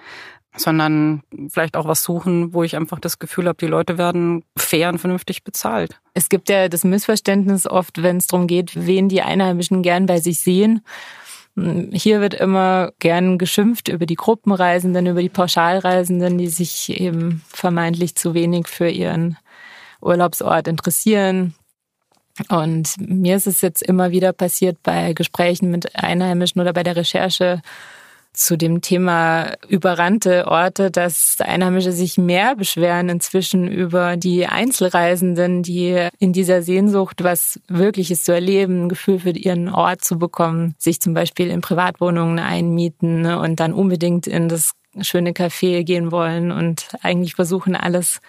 sondern 0.55 1.21
vielleicht 1.49 1.75
auch 1.77 1.87
was 1.87 2.03
suchen, 2.03 2.53
wo 2.53 2.63
ich 2.63 2.75
einfach 2.75 2.99
das 2.99 3.19
Gefühl 3.19 3.47
habe, 3.47 3.57
die 3.59 3.67
Leute 3.67 3.97
werden 3.97 4.43
fair 4.57 4.89
und 4.89 4.99
vernünftig 4.99 5.43
bezahlt. 5.43 5.99
Es 6.13 6.29
gibt 6.29 6.49
ja 6.49 6.69
das 6.69 6.83
Missverständnis 6.83 7.67
oft, 7.67 8.01
wenn 8.01 8.17
es 8.17 8.27
darum 8.27 8.47
geht, 8.47 8.71
wen 8.75 9.09
die 9.09 9.21
Einheimischen 9.21 9.83
gern 9.83 10.05
bei 10.05 10.19
sich 10.19 10.39
sehen. 10.39 10.81
Hier 11.91 12.21
wird 12.21 12.35
immer 12.35 12.91
gern 12.99 13.37
geschimpft 13.37 13.87
über 13.87 14.05
die 14.05 14.15
Gruppenreisenden, 14.15 15.07
über 15.07 15.21
die 15.21 15.29
Pauschalreisenden, 15.29 16.37
die 16.37 16.49
sich 16.49 16.99
eben 17.01 17.41
vermeintlich 17.49 18.15
zu 18.15 18.33
wenig 18.33 18.67
für 18.67 18.89
ihren 18.89 19.37
Urlaubsort 20.01 20.67
interessieren. 20.67 21.55
Und 22.49 22.93
mir 22.99 23.35
ist 23.35 23.47
es 23.47 23.61
jetzt 23.61 23.81
immer 23.81 24.11
wieder 24.11 24.33
passiert 24.33 24.77
bei 24.83 25.13
Gesprächen 25.13 25.71
mit 25.71 25.95
Einheimischen 25.95 26.61
oder 26.61 26.73
bei 26.73 26.83
der 26.83 26.95
Recherche 26.95 27.61
zu 28.37 28.55
dem 28.55 28.81
Thema 28.81 29.53
überrannte 29.67 30.47
Orte, 30.47 30.91
dass 30.91 31.37
Einheimische 31.39 31.91
sich 31.91 32.17
mehr 32.17 32.55
beschweren 32.55 33.09
inzwischen 33.09 33.67
über 33.67 34.15
die 34.15 34.45
Einzelreisenden, 34.45 35.63
die 35.63 36.07
in 36.19 36.33
dieser 36.33 36.61
Sehnsucht, 36.61 37.23
was 37.23 37.59
Wirkliches 37.67 38.23
zu 38.23 38.33
erleben, 38.33 38.83
ein 38.83 38.89
Gefühl 38.89 39.19
für 39.19 39.31
ihren 39.31 39.69
Ort 39.69 40.03
zu 40.03 40.19
bekommen, 40.19 40.75
sich 40.77 41.01
zum 41.01 41.15
Beispiel 41.15 41.49
in 41.49 41.61
Privatwohnungen 41.61 42.37
einmieten 42.37 43.25
und 43.25 43.59
dann 43.59 43.73
unbedingt 43.73 44.27
in 44.27 44.49
das 44.49 44.73
schöne 45.01 45.31
Café 45.31 45.83
gehen 45.83 46.11
wollen 46.11 46.51
und 46.51 46.89
eigentlich 47.01 47.33
versuchen, 47.33 47.75
alles 47.75 48.19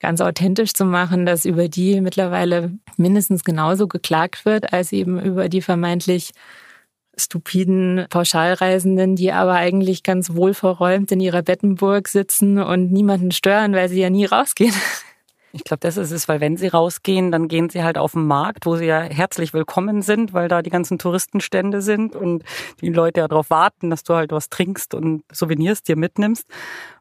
ganz 0.00 0.20
authentisch 0.20 0.72
zu 0.72 0.84
machen, 0.84 1.24
dass 1.24 1.44
über 1.44 1.68
die 1.68 2.00
mittlerweile 2.00 2.72
mindestens 2.96 3.44
genauso 3.44 3.86
geklagt 3.86 4.44
wird, 4.44 4.72
als 4.72 4.92
eben 4.92 5.20
über 5.20 5.48
die 5.48 5.62
vermeintlich 5.62 6.32
stupiden 7.16 8.06
Pauschalreisenden, 8.10 9.16
die 9.16 9.32
aber 9.32 9.54
eigentlich 9.54 10.02
ganz 10.02 10.34
wohlverräumt 10.34 11.10
in 11.12 11.20
ihrer 11.20 11.42
Bettenburg 11.42 12.08
sitzen 12.08 12.58
und 12.58 12.92
niemanden 12.92 13.30
stören, 13.30 13.72
weil 13.72 13.88
sie 13.88 14.00
ja 14.00 14.10
nie 14.10 14.26
rausgehen. 14.26 14.74
Ich 15.52 15.64
glaube, 15.64 15.80
das 15.80 15.96
ist 15.96 16.10
es, 16.10 16.28
weil 16.28 16.40
wenn 16.40 16.58
sie 16.58 16.68
rausgehen, 16.68 17.32
dann 17.32 17.48
gehen 17.48 17.70
sie 17.70 17.82
halt 17.82 17.96
auf 17.96 18.12
den 18.12 18.26
Markt, 18.26 18.66
wo 18.66 18.76
sie 18.76 18.84
ja 18.84 19.00
herzlich 19.00 19.54
willkommen 19.54 20.02
sind, 20.02 20.34
weil 20.34 20.48
da 20.48 20.60
die 20.60 20.68
ganzen 20.68 20.98
Touristenstände 20.98 21.80
sind 21.80 22.14
und 22.14 22.44
die 22.82 22.90
Leute 22.90 23.20
ja 23.20 23.28
darauf 23.28 23.48
warten, 23.48 23.88
dass 23.88 24.02
du 24.02 24.14
halt 24.14 24.32
was 24.32 24.50
trinkst 24.50 24.92
und 24.92 25.24
Souvenirs 25.32 25.82
dir 25.82 25.96
mitnimmst. 25.96 26.46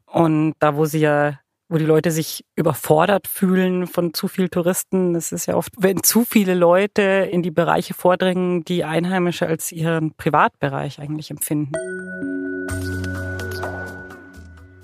Und 0.05 0.53
da, 0.59 0.77
wo 0.77 0.85
sie 0.85 0.99
ja 0.99 1.37
wo 1.67 1.77
die 1.77 1.85
Leute 1.85 2.11
sich 2.11 2.45
überfordert 2.55 3.27
fühlen 3.27 3.87
von 3.87 4.13
zu 4.13 4.27
viel 4.27 4.49
Touristen. 4.49 5.13
Das 5.13 5.31
ist 5.31 5.47
ja 5.47 5.55
oft, 5.55 5.73
wenn 5.77 6.03
zu 6.03 6.23
viele 6.23 6.53
Leute 6.53 7.01
in 7.01 7.41
die 7.41 7.51
Bereiche 7.51 7.93
vordringen, 7.93 8.63
die 8.65 8.83
Einheimische 8.83 9.47
als 9.47 9.71
ihren 9.71 10.13
Privatbereich 10.13 10.99
eigentlich 10.99 11.31
empfinden. 11.31 11.71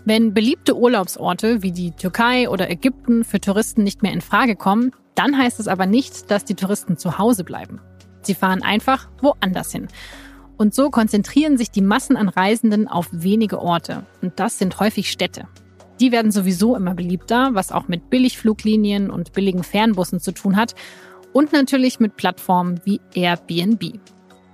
Wenn 0.04 0.34
beliebte 0.34 0.76
Urlaubsorte 0.76 1.62
wie 1.62 1.72
die 1.72 1.92
Türkei 1.92 2.50
oder 2.50 2.70
Ägypten 2.70 3.24
für 3.24 3.40
Touristen 3.40 3.84
nicht 3.84 4.02
mehr 4.02 4.12
in 4.12 4.22
Frage 4.22 4.56
kommen, 4.56 4.92
dann 5.14 5.38
heißt 5.38 5.60
es 5.60 5.68
aber 5.68 5.86
nicht, 5.86 6.32
dass 6.32 6.44
die 6.44 6.56
Touristen 6.56 6.98
zu 6.98 7.20
Hause 7.20 7.44
bleiben. 7.44 7.80
Sie 8.24 8.34
fahren 8.34 8.64
einfach 8.64 9.10
woanders 9.22 9.72
hin. 9.72 9.88
Und 10.58 10.74
so 10.74 10.90
konzentrieren 10.90 11.58
sich 11.58 11.72
die 11.72 11.82
Massen 11.82 12.18
an 12.18 12.30
Reisenden 12.30 12.88
auf 12.88 13.08
wenige 13.12 13.60
Orte. 13.60 14.06
Und 14.22 14.40
das 14.40 14.58
sind 14.58 14.80
häufig 14.80 15.12
Städte. 15.12 15.48
Die 16.02 16.12
werden 16.12 16.32
sowieso 16.32 16.76
immer 16.76 16.96
beliebter, 16.96 17.52
was 17.54 17.72
auch 17.72 17.88
mit 17.88 18.10
Billigfluglinien 18.10 19.12
und 19.12 19.34
billigen 19.34 19.64
Fernbussen 19.64 20.20
zu 20.20 20.32
tun 20.32 20.56
hat. 20.56 20.74
Und 21.32 21.54
natürlich 21.54 22.00
mit 22.00 22.18
Plattformen 22.18 22.82
wie 22.86 23.00
Airbnb. 23.14 24.00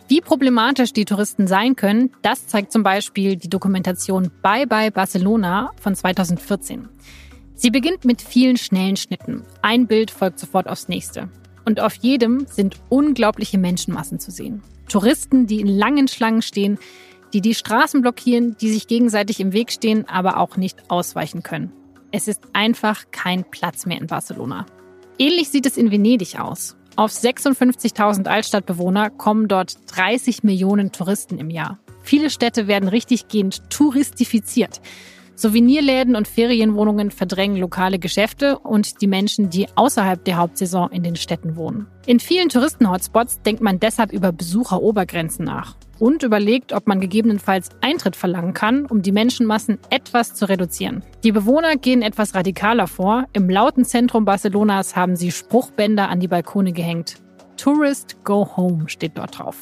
Wie 0.09 0.21
problematisch 0.21 0.91
die 0.91 1.05
Touristen 1.05 1.47
sein 1.47 1.77
können, 1.77 2.11
das 2.21 2.47
zeigt 2.47 2.73
zum 2.73 2.83
Beispiel 2.83 3.37
die 3.37 3.49
Dokumentation 3.49 4.29
Bye 4.41 4.67
Bye 4.67 4.91
Barcelona 4.91 5.71
von 5.79 5.95
2014. 5.95 6.89
Sie 7.55 7.71
beginnt 7.71 8.03
mit 8.03 8.21
vielen 8.21 8.57
schnellen 8.57 8.97
Schnitten. 8.97 9.43
Ein 9.61 9.87
Bild 9.87 10.11
folgt 10.11 10.39
sofort 10.39 10.67
aufs 10.67 10.89
nächste. 10.89 11.29
Und 11.63 11.79
auf 11.79 11.95
jedem 11.95 12.45
sind 12.45 12.75
unglaubliche 12.89 13.57
Menschenmassen 13.57 14.19
zu 14.19 14.31
sehen. 14.31 14.63
Touristen, 14.89 15.47
die 15.47 15.61
in 15.61 15.67
langen 15.67 16.09
Schlangen 16.09 16.41
stehen, 16.41 16.77
die 17.33 17.41
die 17.41 17.53
Straßen 17.55 18.01
blockieren, 18.01 18.55
die 18.59 18.69
sich 18.69 18.87
gegenseitig 18.87 19.39
im 19.39 19.53
Weg 19.53 19.71
stehen, 19.71 20.07
aber 20.07 20.37
auch 20.37 20.57
nicht 20.57 20.89
ausweichen 20.89 21.43
können. 21.43 21.71
Es 22.11 22.27
ist 22.27 22.41
einfach 22.53 23.05
kein 23.11 23.43
Platz 23.43 23.85
mehr 23.85 23.99
in 23.99 24.07
Barcelona. 24.07 24.65
Ähnlich 25.19 25.49
sieht 25.49 25.65
es 25.65 25.77
in 25.77 25.91
Venedig 25.91 26.39
aus. 26.39 26.77
Auf 26.95 27.11
56.000 27.11 28.27
Altstadtbewohner 28.27 29.09
kommen 29.09 29.47
dort 29.47 29.77
30 29.95 30.43
Millionen 30.43 30.91
Touristen 30.91 31.37
im 31.37 31.49
Jahr. 31.49 31.79
Viele 32.01 32.29
Städte 32.29 32.67
werden 32.67 32.89
richtiggehend 32.89 33.69
touristifiziert. 33.69 34.81
Souvenirläden 35.37 36.15
und 36.15 36.27
Ferienwohnungen 36.27 37.11
verdrängen 37.11 37.57
lokale 37.57 37.99
Geschäfte 37.99 38.57
und 38.57 39.01
die 39.01 39.07
Menschen, 39.07 39.51
die 39.51 39.67
außerhalb 39.75 40.25
der 40.25 40.37
Hauptsaison 40.37 40.91
in 40.91 41.03
den 41.03 41.15
Städten 41.15 41.55
wohnen. 41.55 41.85
In 42.07 42.19
vielen 42.19 42.49
Touristenhotspots 42.49 43.43
denkt 43.43 43.61
man 43.61 43.79
deshalb 43.79 44.11
über 44.11 44.31
Besucherobergrenzen 44.31 45.45
nach 45.45 45.75
und 45.99 46.23
überlegt, 46.23 46.73
ob 46.73 46.87
man 46.87 46.99
gegebenenfalls 46.99 47.69
Eintritt 47.81 48.15
verlangen 48.15 48.55
kann, 48.55 48.87
um 48.87 49.03
die 49.03 49.11
Menschenmassen 49.11 49.77
etwas 49.91 50.33
zu 50.33 50.49
reduzieren. 50.49 51.03
Die 51.23 51.31
Bewohner 51.31 51.75
gehen 51.75 52.01
etwas 52.01 52.33
radikaler 52.33 52.87
vor. 52.87 53.25
Im 53.33 53.47
lauten 53.47 53.85
Zentrum 53.85 54.25
Barcelonas 54.25 54.95
haben 54.95 55.15
sie 55.15 55.31
Spruchbänder 55.31 56.09
an 56.09 56.19
die 56.19 56.27
Balkone 56.27 56.73
gehängt. 56.73 57.15
Tourist 57.57 58.17
Go 58.23 58.57
Home 58.57 58.89
steht 58.89 59.17
dort 59.17 59.37
drauf. 59.37 59.57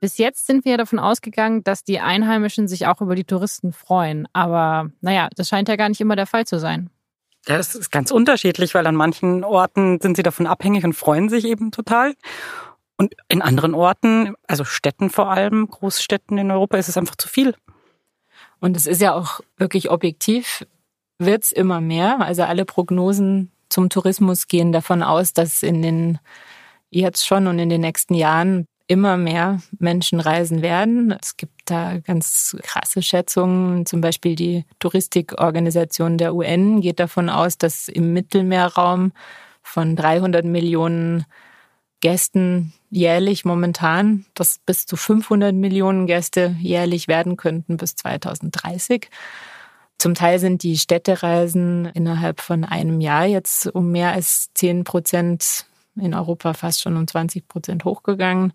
Bis 0.00 0.16
jetzt 0.16 0.46
sind 0.46 0.64
wir 0.64 0.72
ja 0.72 0.78
davon 0.78 0.98
ausgegangen, 0.98 1.62
dass 1.62 1.84
die 1.84 2.00
Einheimischen 2.00 2.68
sich 2.68 2.86
auch 2.86 3.02
über 3.02 3.14
die 3.14 3.24
Touristen 3.24 3.72
freuen. 3.72 4.26
Aber 4.32 4.90
naja, 5.02 5.28
das 5.36 5.48
scheint 5.48 5.68
ja 5.68 5.76
gar 5.76 5.90
nicht 5.90 6.00
immer 6.00 6.16
der 6.16 6.26
Fall 6.26 6.46
zu 6.46 6.58
sein. 6.58 6.88
Ja, 7.46 7.56
das 7.56 7.74
ist 7.74 7.90
ganz 7.90 8.10
unterschiedlich, 8.10 8.74
weil 8.74 8.86
an 8.86 8.94
manchen 8.94 9.44
Orten 9.44 10.00
sind 10.00 10.16
sie 10.16 10.22
davon 10.22 10.46
abhängig 10.46 10.84
und 10.84 10.94
freuen 10.94 11.28
sich 11.28 11.44
eben 11.44 11.70
total. 11.70 12.14
Und 12.96 13.14
in 13.28 13.40
anderen 13.40 13.74
Orten, 13.74 14.34
also 14.46 14.64
Städten 14.64 15.10
vor 15.10 15.30
allem, 15.30 15.68
Großstädten 15.68 16.36
in 16.38 16.50
Europa, 16.50 16.76
ist 16.76 16.88
es 16.88 16.98
einfach 16.98 17.16
zu 17.16 17.28
viel. 17.28 17.54
Und 18.60 18.76
es 18.76 18.86
ist 18.86 19.00
ja 19.00 19.14
auch 19.14 19.40
wirklich 19.56 19.90
objektiv, 19.90 20.66
wird's 21.18 21.52
immer 21.52 21.80
mehr. 21.80 22.20
Also 22.20 22.42
alle 22.42 22.64
Prognosen 22.64 23.52
zum 23.70 23.88
Tourismus 23.88 24.48
gehen 24.48 24.72
davon 24.72 25.02
aus, 25.02 25.32
dass 25.32 25.62
in 25.62 25.80
den 25.80 26.18
jetzt 26.90 27.26
schon 27.26 27.46
und 27.46 27.58
in 27.58 27.68
den 27.68 27.80
nächsten 27.80 28.14
Jahren 28.14 28.66
immer 28.90 29.16
mehr 29.16 29.60
Menschen 29.78 30.18
reisen 30.18 30.62
werden. 30.62 31.14
Es 31.22 31.36
gibt 31.36 31.70
da 31.70 31.98
ganz 31.98 32.56
krasse 32.62 33.02
Schätzungen. 33.02 33.86
Zum 33.86 34.00
Beispiel 34.00 34.34
die 34.34 34.64
Touristikorganisation 34.80 36.18
der 36.18 36.34
UN 36.34 36.80
geht 36.80 36.98
davon 36.98 37.28
aus, 37.28 37.56
dass 37.56 37.86
im 37.86 38.12
Mittelmeerraum 38.12 39.12
von 39.62 39.94
300 39.94 40.44
Millionen 40.44 41.24
Gästen 42.00 42.72
jährlich 42.90 43.44
momentan, 43.44 44.26
dass 44.34 44.58
bis 44.58 44.86
zu 44.86 44.96
500 44.96 45.54
Millionen 45.54 46.08
Gäste 46.08 46.56
jährlich 46.58 47.06
werden 47.06 47.36
könnten 47.36 47.76
bis 47.76 47.94
2030. 47.94 49.08
Zum 49.98 50.14
Teil 50.14 50.40
sind 50.40 50.64
die 50.64 50.78
Städtereisen 50.78 51.84
innerhalb 51.94 52.40
von 52.40 52.64
einem 52.64 53.00
Jahr 53.00 53.26
jetzt 53.26 53.68
um 53.68 53.92
mehr 53.92 54.12
als 54.12 54.48
10 54.54 54.82
Prozent, 54.82 55.66
in 55.96 56.14
Europa 56.14 56.54
fast 56.54 56.80
schon 56.80 56.96
um 56.96 57.06
20 57.06 57.48
Prozent 57.48 57.84
hochgegangen 57.84 58.52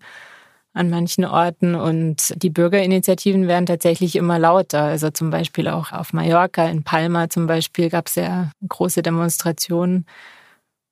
an 0.72 0.90
manchen 0.90 1.24
Orten 1.24 1.74
und 1.74 2.34
die 2.36 2.50
Bürgerinitiativen 2.50 3.48
werden 3.48 3.64
tatsächlich 3.64 4.14
immer 4.14 4.38
lauter. 4.38 4.82
Also 4.82 5.08
zum 5.10 5.30
Beispiel 5.30 5.68
auch 5.68 5.92
auf 5.92 6.12
Mallorca, 6.12 6.66
in 6.68 6.84
Palma 6.84 7.30
zum 7.30 7.46
Beispiel 7.46 7.88
gab 7.88 8.08
es 8.08 8.16
ja 8.16 8.50
große 8.68 9.02
Demonstrationen 9.02 10.04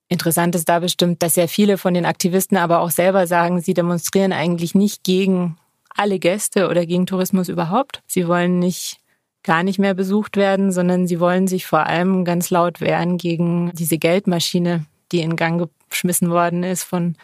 Interessant 0.09 0.55
ist 0.55 0.69
da 0.69 0.81
bestimmt, 0.81 1.23
dass 1.23 1.35
sehr 1.35 1.49
viele 1.49 1.79
von 1.79 1.95
den 1.95 2.05
Aktivisten 2.05 2.59
aber 2.59 2.81
auch 2.81 2.91
selber 2.91 3.27
sagen, 3.27 3.61
sie 3.61 3.75
demonstrieren 3.75 4.33
eigentlich 4.33 4.75
nicht 4.75 5.03
gegen 5.03 5.57
alle 5.97 6.19
Gäste 6.19 6.69
oder 6.69 6.85
gegen 6.85 7.07
Tourismus 7.07 7.49
überhaupt. 7.49 8.03
Sie 8.07 8.29
wollen 8.29 8.59
nicht 8.59 8.99
gar 9.43 9.63
nicht 9.63 9.79
mehr 9.79 9.95
besucht 9.95 10.37
werden, 10.37 10.73
sondern 10.73 11.07
sie 11.07 11.21
wollen 11.21 11.49
sich 11.49 11.67
vor 11.67 11.87
allem 11.87 12.25
ganz 12.25 12.51
laut 12.51 12.81
wehren 12.81 13.19
gegen 13.19 13.73
diese 13.75 13.99
Geldmaschine, 13.99 14.85
die 15.15 15.21
in 15.23 15.37
Gang 15.37 15.71
geschmissen 15.89 16.31
worden 16.31 16.65
ist 16.65 16.83
von 16.83 17.17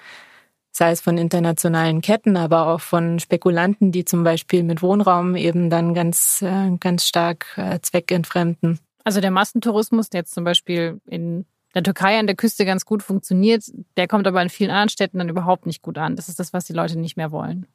sei 0.73 0.93
es 0.93 1.01
von 1.01 1.19
internationalen 1.19 2.01
Ketten, 2.01 2.37
aber 2.37 2.69
auch 2.69 2.81
von 2.81 3.19
Spekulanten, 3.19 3.91
die 3.91 4.05
zum 4.05 4.23
Beispiel 4.23 4.63
mit 4.63 4.83
Wohnraum 4.83 5.35
eben 5.35 5.69
dann 5.69 5.95
ganz, 5.95 6.43
äh, 6.43 6.71
ganz 6.79 7.07
stark 7.07 7.47
äh, 7.57 7.81
zweckentfremden. 7.83 8.79
Also 9.03 9.21
der 9.21 9.33
Massentourismus, 9.33 10.11
der 10.11 10.21
jetzt 10.21 10.33
zum 10.33 10.45
Beispiel 10.45 11.01
in 11.07 11.45
der 11.75 11.83
Türkei 11.83 12.19
an 12.19 12.27
der 12.27 12.37
Küste 12.37 12.65
ganz 12.65 12.85
gut 12.85 13.03
funktioniert, 13.03 13.65
der 13.97 14.07
kommt 14.07 14.27
aber 14.27 14.41
in 14.43 14.49
vielen 14.49 14.71
anderen 14.71 14.91
Städten 14.91 15.19
dann 15.19 15.29
überhaupt 15.29 15.67
nicht 15.67 15.83
gut 15.83 15.99
an. 15.99 16.17
Das 16.17 16.29
ist 16.29 16.39
das, 16.39 16.53
was 16.53 16.67
die 16.67 16.73
Leute 16.73 16.99
nicht 16.99 17.17
mehr 17.17 17.33
wollen. 17.33 17.67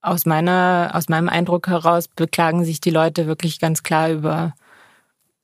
Aus 0.00 0.26
meiner, 0.26 0.90
aus 0.94 1.08
meinem 1.08 1.28
Eindruck 1.28 1.68
heraus 1.68 2.08
beklagen 2.08 2.64
sich 2.64 2.80
die 2.80 2.90
Leute 2.90 3.26
wirklich 3.26 3.58
ganz 3.58 3.82
klar 3.82 4.10
über 4.10 4.54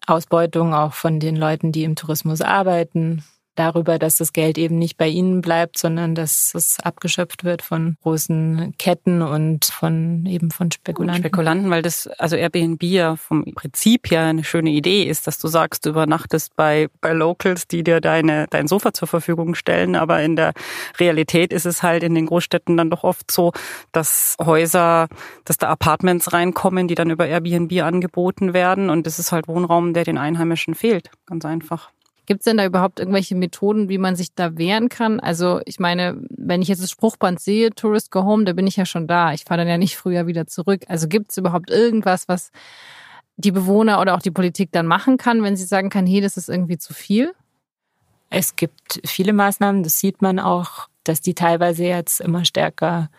Ausbeutung 0.07 0.75
auch 0.75 0.95
von 0.95 1.21
den 1.21 1.37
Leuten, 1.37 1.73
die 1.73 1.85
im 1.85 1.97
Tourismus 1.97 2.41
arbeiten, 2.41 3.25
darüber, 3.55 3.99
dass 3.99 4.17
das 4.17 4.33
Geld 4.33 4.59
eben 4.59 4.79
nicht 4.79 4.97
bei 4.97 5.09
ihnen 5.09 5.41
bleibt, 5.41 5.79
sondern 5.79 6.15
dass 6.15 6.53
es 6.55 6.79
abgeschöpft 6.81 7.45
wird 7.45 7.63
von 7.63 7.97
großen 8.03 8.75
Ketten 8.79 9.23
und 9.23 9.67
von 9.67 10.25
eben 10.27 10.51
von 10.51 10.71
Spekulanten. 10.71 11.23
Spekulanten, 11.23 11.71
weil 11.71 11.83
das, 11.83 12.07
also 12.19 12.37
Airbnb 12.37 12.83
ja 12.83 13.17
vom 13.17 13.45
Prinzip 13.55 14.11
her 14.11 14.23
eine 14.23 14.45
schöne 14.45 14.71
Idee 14.71 15.05
ist, 15.05 15.27
dass 15.27 15.39
du 15.39 15.49
sagst, 15.49 15.85
du 15.87 15.91
übernachtest 15.91 16.57
bei, 16.57 16.89
bei 17.01 17.13
Locals, 17.13 17.67
die 17.67 17.83
dir 17.83 18.01
deine, 18.01 18.47
dein 18.51 18.67
Sofa 18.67 18.93
zur 18.93 19.09
Verfügung 19.09 19.55
stellen. 19.55 19.97
Aber 19.97 20.23
in 20.23 20.37
der 20.37 20.53
Realität 20.99 21.53
ist 21.53 21.67
es 21.67 21.83
halt 21.83 22.03
in 22.03 22.15
den 22.15 22.27
Großstädten 22.27 22.77
dann 22.77 22.91
doch 22.91 23.05
oft 23.05 23.31
so, 23.31 23.53
dass 23.93 24.37
Häuser, 24.41 25.09
dass 25.45 25.59
da 25.59 25.69
Apartments 25.69 26.33
reinkommen, 26.33 26.89
die 26.89 26.95
dann 26.95 27.11
über 27.11 27.27
Airbnb 27.27 27.83
angeboten 27.83 28.55
werden. 28.55 28.91
Und 28.91 29.07
das 29.07 29.19
ist 29.19 29.33
halt 29.33 29.49
Wohnraum, 29.49 29.93
der 29.93 30.05
den 30.05 30.19
Einheimischen 30.19 30.75
fehlt. 30.75 31.11
Ganz 31.27 31.45
einfach. 31.45 31.91
Gibt 32.31 32.43
es 32.43 32.45
denn 32.45 32.59
da 32.59 32.65
überhaupt 32.65 33.01
irgendwelche 33.01 33.35
Methoden, 33.35 33.89
wie 33.89 33.99
man 33.99 34.15
sich 34.15 34.33
da 34.37 34.57
wehren 34.57 34.89
kann? 34.89 35.19
Also 35.19 35.61
ich 35.65 35.81
meine, 35.81 36.23
wenn 36.29 36.63
ich 36.63 36.69
jetzt 36.69 36.81
das 36.81 36.93
Spruchband 36.93 37.41
sehe, 37.41 37.71
Tourist 37.71 38.13
Go 38.13 38.23
Home, 38.23 38.45
da 38.45 38.53
bin 38.53 38.69
ich 38.69 38.77
ja 38.77 38.87
schon 38.87 39.09
da. 39.09 39.33
Ich 39.33 39.43
fahre 39.43 39.59
dann 39.59 39.67
ja 39.67 39.79
nicht 39.79 39.97
früher 39.97 40.29
wieder 40.29 40.47
zurück. 40.47 40.85
Also 40.87 41.09
gibt 41.09 41.33
es 41.33 41.39
überhaupt 41.39 41.71
irgendwas, 41.71 42.29
was 42.29 42.53
die 43.37 43.51
Bewohner 43.51 44.01
oder 44.01 44.15
auch 44.15 44.23
die 44.23 44.31
Politik 44.31 44.71
dann 44.71 44.87
machen 44.87 45.17
kann, 45.17 45.43
wenn 45.43 45.57
sie 45.57 45.65
sagen 45.65 45.91
kann, 45.91 46.07
hey, 46.07 46.21
das 46.21 46.37
ist 46.37 46.49
irgendwie 46.49 46.79
zu 46.79 46.95
viel? 46.95 47.33
Es 48.29 48.55
gibt 48.55 49.01
viele 49.05 49.33
Maßnahmen, 49.33 49.83
das 49.83 49.99
sieht 49.99 50.23
man 50.23 50.39
auch, 50.39 50.87
dass 51.03 51.21
die 51.23 51.35
teilweise 51.35 51.83
jetzt 51.83 52.21
immer 52.21 52.45
stärker 52.45 53.11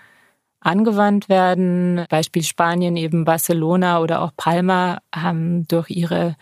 angewandt 0.62 1.28
werden. 1.28 2.06
Beispiel 2.10 2.44
Spanien, 2.44 2.96
eben 2.96 3.26
Barcelona 3.26 4.00
oder 4.00 4.22
auch 4.22 4.32
Palma 4.38 5.00
haben 5.14 5.68
durch 5.68 5.90
ihre 5.90 6.38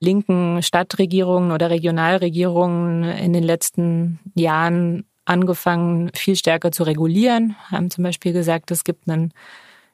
linken 0.00 0.62
Stadtregierungen 0.62 1.52
oder 1.52 1.70
Regionalregierungen 1.70 3.04
in 3.04 3.32
den 3.32 3.42
letzten 3.42 4.20
Jahren 4.34 5.04
angefangen, 5.24 6.10
viel 6.14 6.36
stärker 6.36 6.72
zu 6.72 6.84
regulieren, 6.84 7.56
haben 7.70 7.90
zum 7.90 8.04
Beispiel 8.04 8.32
gesagt, 8.32 8.70
es 8.70 8.84
gibt 8.84 9.08
einen, 9.08 9.32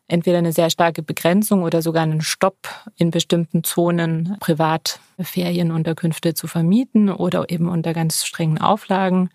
entweder 0.07 0.39
eine 0.39 0.53
sehr 0.53 0.71
starke 0.71 1.03
Begrenzung 1.03 1.63
oder 1.63 1.83
sogar 1.83 2.05
einen 2.05 2.21
Stopp 2.21 2.69
in 2.97 3.11
bestimmten 3.11 3.65
Zonen 3.65 4.37
Privatferienunterkünfte 4.41 6.35
zu 6.35 6.47
vermieten 6.47 7.11
oder 7.11 7.51
eben 7.51 7.69
unter 7.69 7.95
ganz 7.95 8.25
strengen 8.25 8.59
Auflagen. 8.59 9.31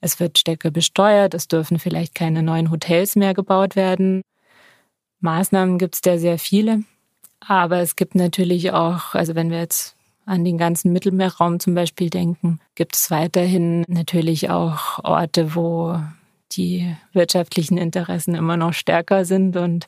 Es 0.00 0.20
wird 0.20 0.38
stärker 0.38 0.70
besteuert, 0.70 1.32
es 1.32 1.48
dürfen 1.48 1.78
vielleicht 1.78 2.14
keine 2.14 2.42
neuen 2.42 2.70
Hotels 2.70 3.16
mehr 3.16 3.34
gebaut 3.34 3.76
werden. 3.76 4.22
Maßnahmen 5.20 5.78
gibt 5.78 5.94
es 5.94 6.00
da 6.00 6.18
sehr 6.18 6.38
viele. 6.38 6.82
Aber 7.46 7.78
es 7.78 7.96
gibt 7.96 8.14
natürlich 8.14 8.72
auch, 8.72 9.14
also 9.14 9.34
wenn 9.34 9.50
wir 9.50 9.58
jetzt 9.58 9.96
an 10.24 10.44
den 10.44 10.58
ganzen 10.58 10.92
Mittelmeerraum 10.92 11.58
zum 11.58 11.74
Beispiel 11.74 12.08
denken, 12.08 12.60
gibt 12.74 12.94
es 12.94 13.10
weiterhin 13.10 13.84
natürlich 13.88 14.50
auch 14.50 15.02
Orte, 15.02 15.54
wo 15.54 15.98
die 16.52 16.94
wirtschaftlichen 17.12 17.78
Interessen 17.78 18.34
immer 18.34 18.56
noch 18.56 18.74
stärker 18.74 19.24
sind 19.24 19.56
und 19.56 19.86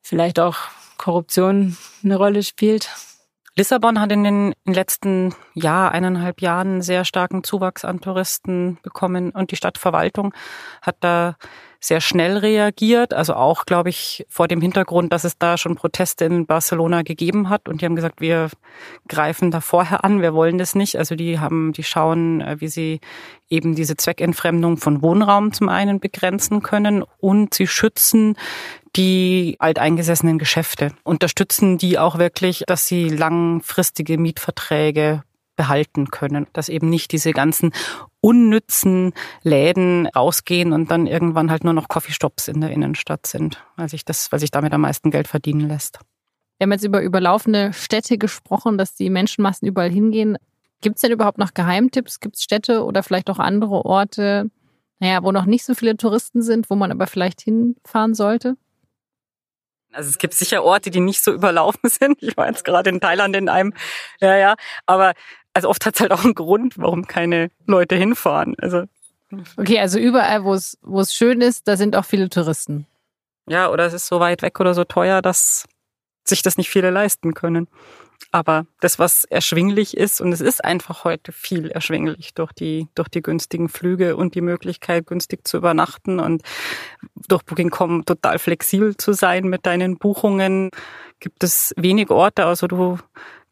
vielleicht 0.00 0.40
auch 0.40 0.56
Korruption 0.96 1.76
eine 2.02 2.16
Rolle 2.16 2.42
spielt. 2.42 2.88
Lissabon 3.54 4.00
hat 4.00 4.10
in 4.12 4.24
den 4.24 4.54
letzten 4.64 5.34
Jahr, 5.52 5.92
eineinhalb 5.92 6.40
Jahren 6.40 6.80
sehr 6.80 7.04
starken 7.04 7.44
Zuwachs 7.44 7.84
an 7.84 8.00
Touristen 8.00 8.78
bekommen 8.82 9.30
und 9.30 9.50
die 9.50 9.56
Stadtverwaltung 9.56 10.32
hat 10.80 10.96
da 11.00 11.36
sehr 11.84 12.00
schnell 12.00 12.38
reagiert. 12.38 13.12
Also 13.12 13.34
auch, 13.34 13.66
glaube 13.66 13.90
ich, 13.90 14.24
vor 14.28 14.46
dem 14.46 14.60
Hintergrund, 14.60 15.12
dass 15.12 15.24
es 15.24 15.36
da 15.36 15.58
schon 15.58 15.74
Proteste 15.74 16.24
in 16.24 16.46
Barcelona 16.46 17.02
gegeben 17.02 17.48
hat. 17.48 17.68
Und 17.68 17.80
die 17.80 17.84
haben 17.84 17.96
gesagt, 17.96 18.20
wir 18.20 18.50
greifen 19.08 19.50
da 19.50 19.60
vorher 19.60 20.04
an, 20.04 20.22
wir 20.22 20.32
wollen 20.32 20.58
das 20.58 20.76
nicht. 20.76 20.96
Also 20.96 21.16
die 21.16 21.40
haben, 21.40 21.72
die 21.72 21.82
schauen, 21.82 22.40
äh, 22.40 22.60
wie 22.60 22.68
sie 22.68 23.00
eben 23.50 23.74
diese 23.74 23.96
Zweckentfremdung 23.96 24.76
von 24.76 25.02
Wohnraum 25.02 25.52
zum 25.52 25.68
einen 25.68 25.98
begrenzen 25.98 26.62
können 26.62 27.04
und 27.18 27.52
sie 27.52 27.66
schützen 27.66 28.36
die 28.94 29.56
alteingesessenen 29.58 30.38
Geschäfte, 30.38 30.92
unterstützen 31.02 31.78
die 31.78 31.98
auch 31.98 32.18
wirklich, 32.18 32.64
dass 32.66 32.86
sie 32.86 33.08
langfristige 33.08 34.18
Mietverträge 34.18 35.22
behalten 35.62 36.10
können, 36.10 36.48
dass 36.54 36.68
eben 36.68 36.90
nicht 36.90 37.12
diese 37.12 37.30
ganzen 37.30 37.70
unnützen 38.20 39.12
Läden 39.44 40.08
rausgehen 40.08 40.72
und 40.72 40.90
dann 40.90 41.06
irgendwann 41.06 41.52
halt 41.52 41.62
nur 41.62 41.72
noch 41.72 41.86
Coffeeshops 41.86 42.48
in 42.48 42.60
der 42.60 42.70
Innenstadt 42.70 43.28
sind, 43.28 43.64
weil 43.76 43.88
sich 43.88 44.04
das, 44.04 44.32
weil 44.32 44.40
sich 44.40 44.50
damit 44.50 44.72
am 44.72 44.80
meisten 44.80 45.12
Geld 45.12 45.28
verdienen 45.28 45.68
lässt. 45.68 46.00
Wir 46.58 46.64
haben 46.64 46.72
jetzt 46.72 46.84
über 46.84 47.00
überlaufende 47.00 47.72
Städte 47.72 48.18
gesprochen, 48.18 48.76
dass 48.76 48.96
die 48.96 49.08
Menschenmassen 49.08 49.68
überall 49.68 49.90
hingehen. 49.90 50.36
Gibt 50.80 50.96
es 50.96 51.02
denn 51.02 51.12
überhaupt 51.12 51.38
noch 51.38 51.54
Geheimtipps? 51.54 52.18
Gibt 52.18 52.34
es 52.34 52.42
Städte 52.42 52.82
oder 52.82 53.04
vielleicht 53.04 53.30
auch 53.30 53.38
andere 53.38 53.84
Orte, 53.84 54.50
naja, 54.98 55.22
wo 55.22 55.30
noch 55.30 55.46
nicht 55.46 55.64
so 55.64 55.74
viele 55.76 55.96
Touristen 55.96 56.42
sind, 56.42 56.70
wo 56.70 56.74
man 56.74 56.90
aber 56.90 57.06
vielleicht 57.06 57.40
hinfahren 57.40 58.14
sollte? 58.14 58.56
Also 59.92 60.08
es 60.08 60.18
gibt 60.18 60.34
sicher 60.34 60.64
Orte, 60.64 60.90
die 60.90 61.00
nicht 61.00 61.22
so 61.22 61.32
überlaufen 61.32 61.80
sind. 61.88 62.22
Ich 62.22 62.36
war 62.36 62.48
jetzt 62.48 62.64
gerade 62.64 62.90
in 62.90 63.00
Thailand 63.00 63.36
in 63.36 63.48
einem, 63.48 63.74
ja, 64.20 64.36
ja. 64.36 64.54
Aber 64.86 65.12
also 65.54 65.68
oft 65.68 65.84
hat 65.86 65.94
es 65.94 66.00
halt 66.00 66.12
auch 66.12 66.24
einen 66.24 66.34
Grund, 66.34 66.78
warum 66.78 67.06
keine 67.06 67.50
Leute 67.66 67.96
hinfahren. 67.96 68.54
Also 68.58 68.84
okay, 69.56 69.78
also 69.80 69.98
überall, 69.98 70.44
wo 70.44 70.54
es 70.54 70.78
wo 70.82 71.00
es 71.00 71.14
schön 71.14 71.40
ist, 71.40 71.68
da 71.68 71.76
sind 71.76 71.96
auch 71.96 72.04
viele 72.04 72.28
Touristen. 72.28 72.86
Ja, 73.48 73.70
oder 73.70 73.86
es 73.86 73.92
ist 73.92 74.06
so 74.06 74.20
weit 74.20 74.42
weg 74.42 74.60
oder 74.60 74.74
so 74.74 74.84
teuer, 74.84 75.20
dass 75.20 75.66
sich 76.24 76.42
das 76.42 76.56
nicht 76.56 76.70
viele 76.70 76.90
leisten 76.90 77.34
können. 77.34 77.68
Aber 78.30 78.66
das, 78.80 78.98
was 78.98 79.24
erschwinglich 79.24 79.96
ist, 79.96 80.20
und 80.20 80.32
es 80.32 80.40
ist 80.40 80.64
einfach 80.64 81.04
heute 81.04 81.32
viel 81.32 81.70
erschwinglich 81.70 82.34
durch 82.34 82.52
die, 82.52 82.86
durch 82.94 83.08
die 83.08 83.20
günstigen 83.20 83.68
Flüge 83.68 84.16
und 84.16 84.34
die 84.34 84.40
Möglichkeit, 84.40 85.06
günstig 85.06 85.46
zu 85.46 85.56
übernachten 85.56 86.20
und 86.20 86.42
durch 87.28 87.42
Booking.com 87.42 88.04
total 88.04 88.38
flexibel 88.38 88.96
zu 88.96 89.12
sein 89.12 89.44
mit 89.44 89.66
deinen 89.66 89.98
Buchungen, 89.98 90.70
gibt 91.20 91.42
es 91.44 91.74
wenig 91.76 92.10
Orte, 92.10 92.46
also 92.46 92.66
du 92.68 92.98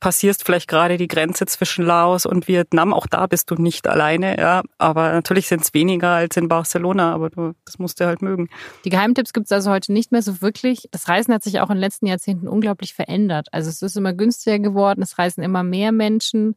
passierst 0.00 0.44
vielleicht 0.44 0.68
gerade 0.68 0.96
die 0.96 1.06
Grenze 1.06 1.46
zwischen 1.46 1.84
Laos 1.84 2.26
und 2.26 2.48
Vietnam. 2.48 2.92
Auch 2.92 3.06
da 3.06 3.26
bist 3.26 3.50
du 3.50 3.54
nicht 3.54 3.86
alleine, 3.86 4.38
ja. 4.38 4.62
Aber 4.78 5.12
natürlich 5.12 5.46
sind 5.46 5.62
es 5.62 5.74
weniger 5.74 6.10
als 6.10 6.36
in 6.36 6.48
Barcelona, 6.48 7.14
aber 7.14 7.30
du, 7.30 7.52
das 7.64 7.78
musst 7.78 8.00
du 8.00 8.06
halt 8.06 8.22
mögen. 8.22 8.48
Die 8.84 8.90
Geheimtipps 8.90 9.32
gibt 9.32 9.46
es 9.46 9.52
also 9.52 9.70
heute 9.70 9.92
nicht 9.92 10.10
mehr 10.10 10.22
so 10.22 10.40
wirklich. 10.40 10.88
Das 10.90 11.08
Reisen 11.08 11.32
hat 11.34 11.44
sich 11.44 11.60
auch 11.60 11.68
in 11.68 11.76
den 11.76 11.80
letzten 11.80 12.06
Jahrzehnten 12.06 12.48
unglaublich 12.48 12.94
verändert. 12.94 13.48
Also 13.52 13.68
es 13.68 13.82
ist 13.82 13.96
immer 13.96 14.14
günstiger 14.14 14.58
geworden, 14.58 15.02
es 15.02 15.18
reisen 15.18 15.42
immer 15.42 15.62
mehr 15.62 15.92
Menschen. 15.92 16.56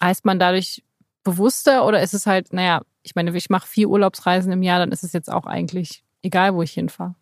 Reist 0.00 0.24
man 0.24 0.38
dadurch 0.38 0.82
bewusster 1.24 1.84
oder 1.84 2.02
ist 2.02 2.14
es 2.14 2.26
halt, 2.26 2.52
naja, 2.52 2.82
ich 3.02 3.14
meine, 3.14 3.36
ich 3.36 3.50
mache 3.50 3.66
vier 3.66 3.88
Urlaubsreisen 3.88 4.52
im 4.52 4.62
Jahr, 4.62 4.78
dann 4.78 4.92
ist 4.92 5.02
es 5.02 5.12
jetzt 5.12 5.30
auch 5.30 5.46
eigentlich 5.46 6.04
egal, 6.22 6.54
wo 6.54 6.62
ich 6.62 6.72
hinfahre. 6.72 7.14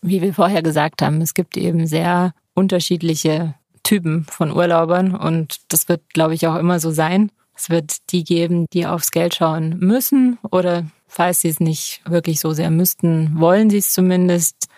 Wie 0.00 0.22
wir 0.22 0.34
vorher 0.34 0.62
gesagt 0.62 1.02
haben, 1.02 1.20
es 1.20 1.34
gibt 1.34 1.56
eben 1.56 1.86
sehr 1.86 2.32
unterschiedliche 2.54 3.54
Typen 3.84 4.24
von 4.24 4.50
Urlaubern 4.50 5.14
und 5.14 5.60
das 5.68 5.88
wird, 5.88 6.02
glaube 6.12 6.34
ich, 6.34 6.46
auch 6.48 6.56
immer 6.56 6.80
so 6.80 6.90
sein. 6.90 7.30
Es 7.54 7.70
wird 7.70 8.10
die 8.10 8.24
geben, 8.24 8.66
die 8.72 8.86
aufs 8.86 9.12
Geld 9.12 9.36
schauen 9.36 9.76
müssen 9.78 10.38
oder 10.50 10.84
falls 11.06 11.40
sie 11.40 11.48
es 11.48 11.60
nicht 11.60 12.02
wirklich 12.04 12.40
so 12.40 12.52
sehr 12.52 12.70
müssten, 12.70 13.38
wollen 13.38 13.70
sie 13.70 13.78
es 13.78 13.92
zumindest. 13.92 14.68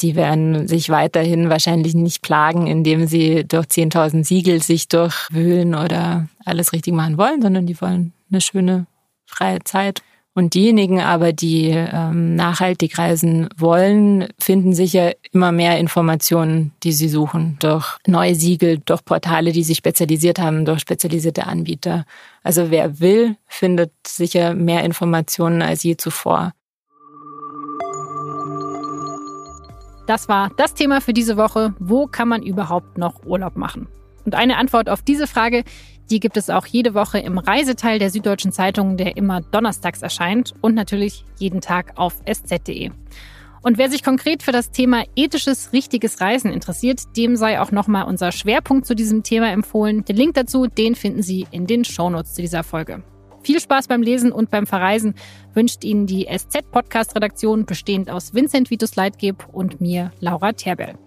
Die 0.00 0.16
werden 0.16 0.68
sich 0.68 0.90
weiterhin 0.90 1.48
wahrscheinlich 1.48 1.94
nicht 1.94 2.20
plagen, 2.20 2.66
indem 2.66 3.06
sie 3.06 3.44
durch 3.46 3.66
10.000 3.66 4.24
Siegel 4.24 4.60
sich 4.60 4.88
durchwühlen 4.88 5.74
oder 5.74 6.28
alles 6.44 6.72
richtig 6.72 6.92
machen 6.92 7.16
wollen, 7.16 7.40
sondern 7.40 7.64
die 7.64 7.80
wollen 7.80 8.12
eine 8.30 8.40
schöne 8.40 8.86
freie 9.24 9.60
Zeit. 9.64 10.02
Und 10.36 10.54
diejenigen 10.54 11.00
aber, 11.00 11.32
die 11.32 11.68
ähm, 11.70 12.34
nachhaltig 12.34 12.98
reisen 12.98 13.48
wollen, 13.56 14.26
finden 14.36 14.74
sicher 14.74 15.12
immer 15.30 15.52
mehr 15.52 15.78
Informationen, 15.78 16.72
die 16.82 16.90
sie 16.90 17.08
suchen, 17.08 17.56
durch 17.60 17.98
neue 18.08 18.34
Siegel, 18.34 18.78
durch 18.84 19.04
Portale, 19.04 19.52
die 19.52 19.62
sich 19.62 19.78
spezialisiert 19.78 20.40
haben, 20.40 20.64
durch 20.64 20.80
spezialisierte 20.80 21.46
Anbieter. 21.46 22.04
Also 22.42 22.72
wer 22.72 22.98
will, 22.98 23.36
findet 23.46 23.92
sicher 24.04 24.54
mehr 24.54 24.82
Informationen 24.82 25.62
als 25.62 25.84
je 25.84 25.96
zuvor. 25.96 26.52
Das 30.08 30.28
war 30.28 30.50
das 30.56 30.74
Thema 30.74 31.00
für 31.00 31.12
diese 31.12 31.36
Woche. 31.36 31.74
Wo 31.78 32.06
kann 32.08 32.28
man 32.28 32.42
überhaupt 32.42 32.98
noch 32.98 33.24
Urlaub 33.24 33.56
machen? 33.56 33.86
Und 34.24 34.34
eine 34.34 34.56
Antwort 34.56 34.88
auf 34.88 35.02
diese 35.02 35.26
Frage 35.26 35.64
die 36.10 36.20
gibt 36.20 36.36
es 36.36 36.50
auch 36.50 36.66
jede 36.66 36.94
Woche 36.94 37.18
im 37.18 37.38
Reiseteil 37.38 37.98
der 37.98 38.10
Süddeutschen 38.10 38.52
Zeitung, 38.52 38.96
der 38.96 39.16
immer 39.16 39.40
donnerstags 39.40 40.02
erscheint 40.02 40.52
und 40.60 40.74
natürlich 40.74 41.24
jeden 41.38 41.60
Tag 41.60 41.92
auf 41.96 42.16
sz.de. 42.26 42.90
Und 43.62 43.78
wer 43.78 43.88
sich 43.88 44.02
konkret 44.02 44.42
für 44.42 44.52
das 44.52 44.70
Thema 44.70 45.04
ethisches, 45.16 45.72
richtiges 45.72 46.20
Reisen 46.20 46.52
interessiert, 46.52 47.00
dem 47.16 47.36
sei 47.36 47.60
auch 47.60 47.72
nochmal 47.72 48.04
unser 48.04 48.30
Schwerpunkt 48.30 48.84
zu 48.84 48.94
diesem 48.94 49.22
Thema 49.22 49.50
empfohlen. 49.50 50.04
Den 50.04 50.16
Link 50.16 50.34
dazu, 50.34 50.66
den 50.66 50.94
finden 50.94 51.22
Sie 51.22 51.46
in 51.50 51.66
den 51.66 51.86
Shownotes 51.86 52.34
zu 52.34 52.42
dieser 52.42 52.62
Folge. 52.62 53.02
Viel 53.42 53.60
Spaß 53.60 53.88
beim 53.88 54.02
Lesen 54.02 54.32
und 54.32 54.50
beim 54.50 54.66
Verreisen 54.66 55.14
wünscht 55.54 55.84
Ihnen 55.84 56.06
die 56.06 56.26
SZ-Podcast-Redaktion, 56.26 57.64
bestehend 57.64 58.10
aus 58.10 58.34
Vincent 58.34 58.70
Vitus 58.70 58.96
Leitgeb 58.96 59.48
und 59.52 59.80
mir, 59.80 60.12
Laura 60.20 60.52
Terbell. 60.52 60.98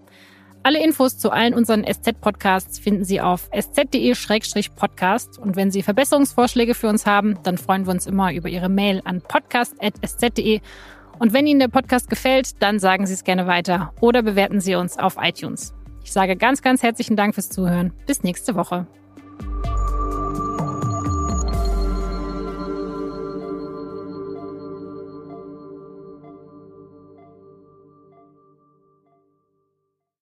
Alle 0.67 0.83
Infos 0.83 1.17
zu 1.17 1.31
allen 1.31 1.53
unseren 1.53 1.85
SZ-Podcasts 1.85 2.77
finden 2.77 3.05
Sie 3.05 3.21
auf 3.21 3.49
sz.de-podcast. 3.53 5.39
Und 5.39 5.55
wenn 5.55 5.71
Sie 5.71 5.81
Verbesserungsvorschläge 5.81 6.75
für 6.75 6.89
uns 6.89 7.05
haben, 7.05 7.39
dann 7.43 7.57
freuen 7.57 7.85
wir 7.85 7.91
uns 7.91 8.05
immer 8.05 8.33
über 8.33 8.49
Ihre 8.49 8.67
Mail 8.67 9.01
an 9.05 9.21
podcast.sz.de. 9.21 10.59
Und 11.19 11.31
wenn 11.31 11.47
Ihnen 11.47 11.61
der 11.61 11.69
Podcast 11.69 12.09
gefällt, 12.09 12.61
dann 12.61 12.79
sagen 12.79 13.05
Sie 13.07 13.13
es 13.13 13.23
gerne 13.23 13.47
weiter 13.47 13.93
oder 14.01 14.23
bewerten 14.23 14.59
Sie 14.59 14.75
uns 14.75 14.99
auf 14.99 15.15
iTunes. 15.21 15.73
Ich 16.03 16.11
sage 16.11 16.35
ganz, 16.35 16.61
ganz 16.61 16.83
herzlichen 16.83 17.15
Dank 17.15 17.35
fürs 17.35 17.47
Zuhören. 17.47 17.93
Bis 18.05 18.23
nächste 18.23 18.55
Woche. 18.55 18.87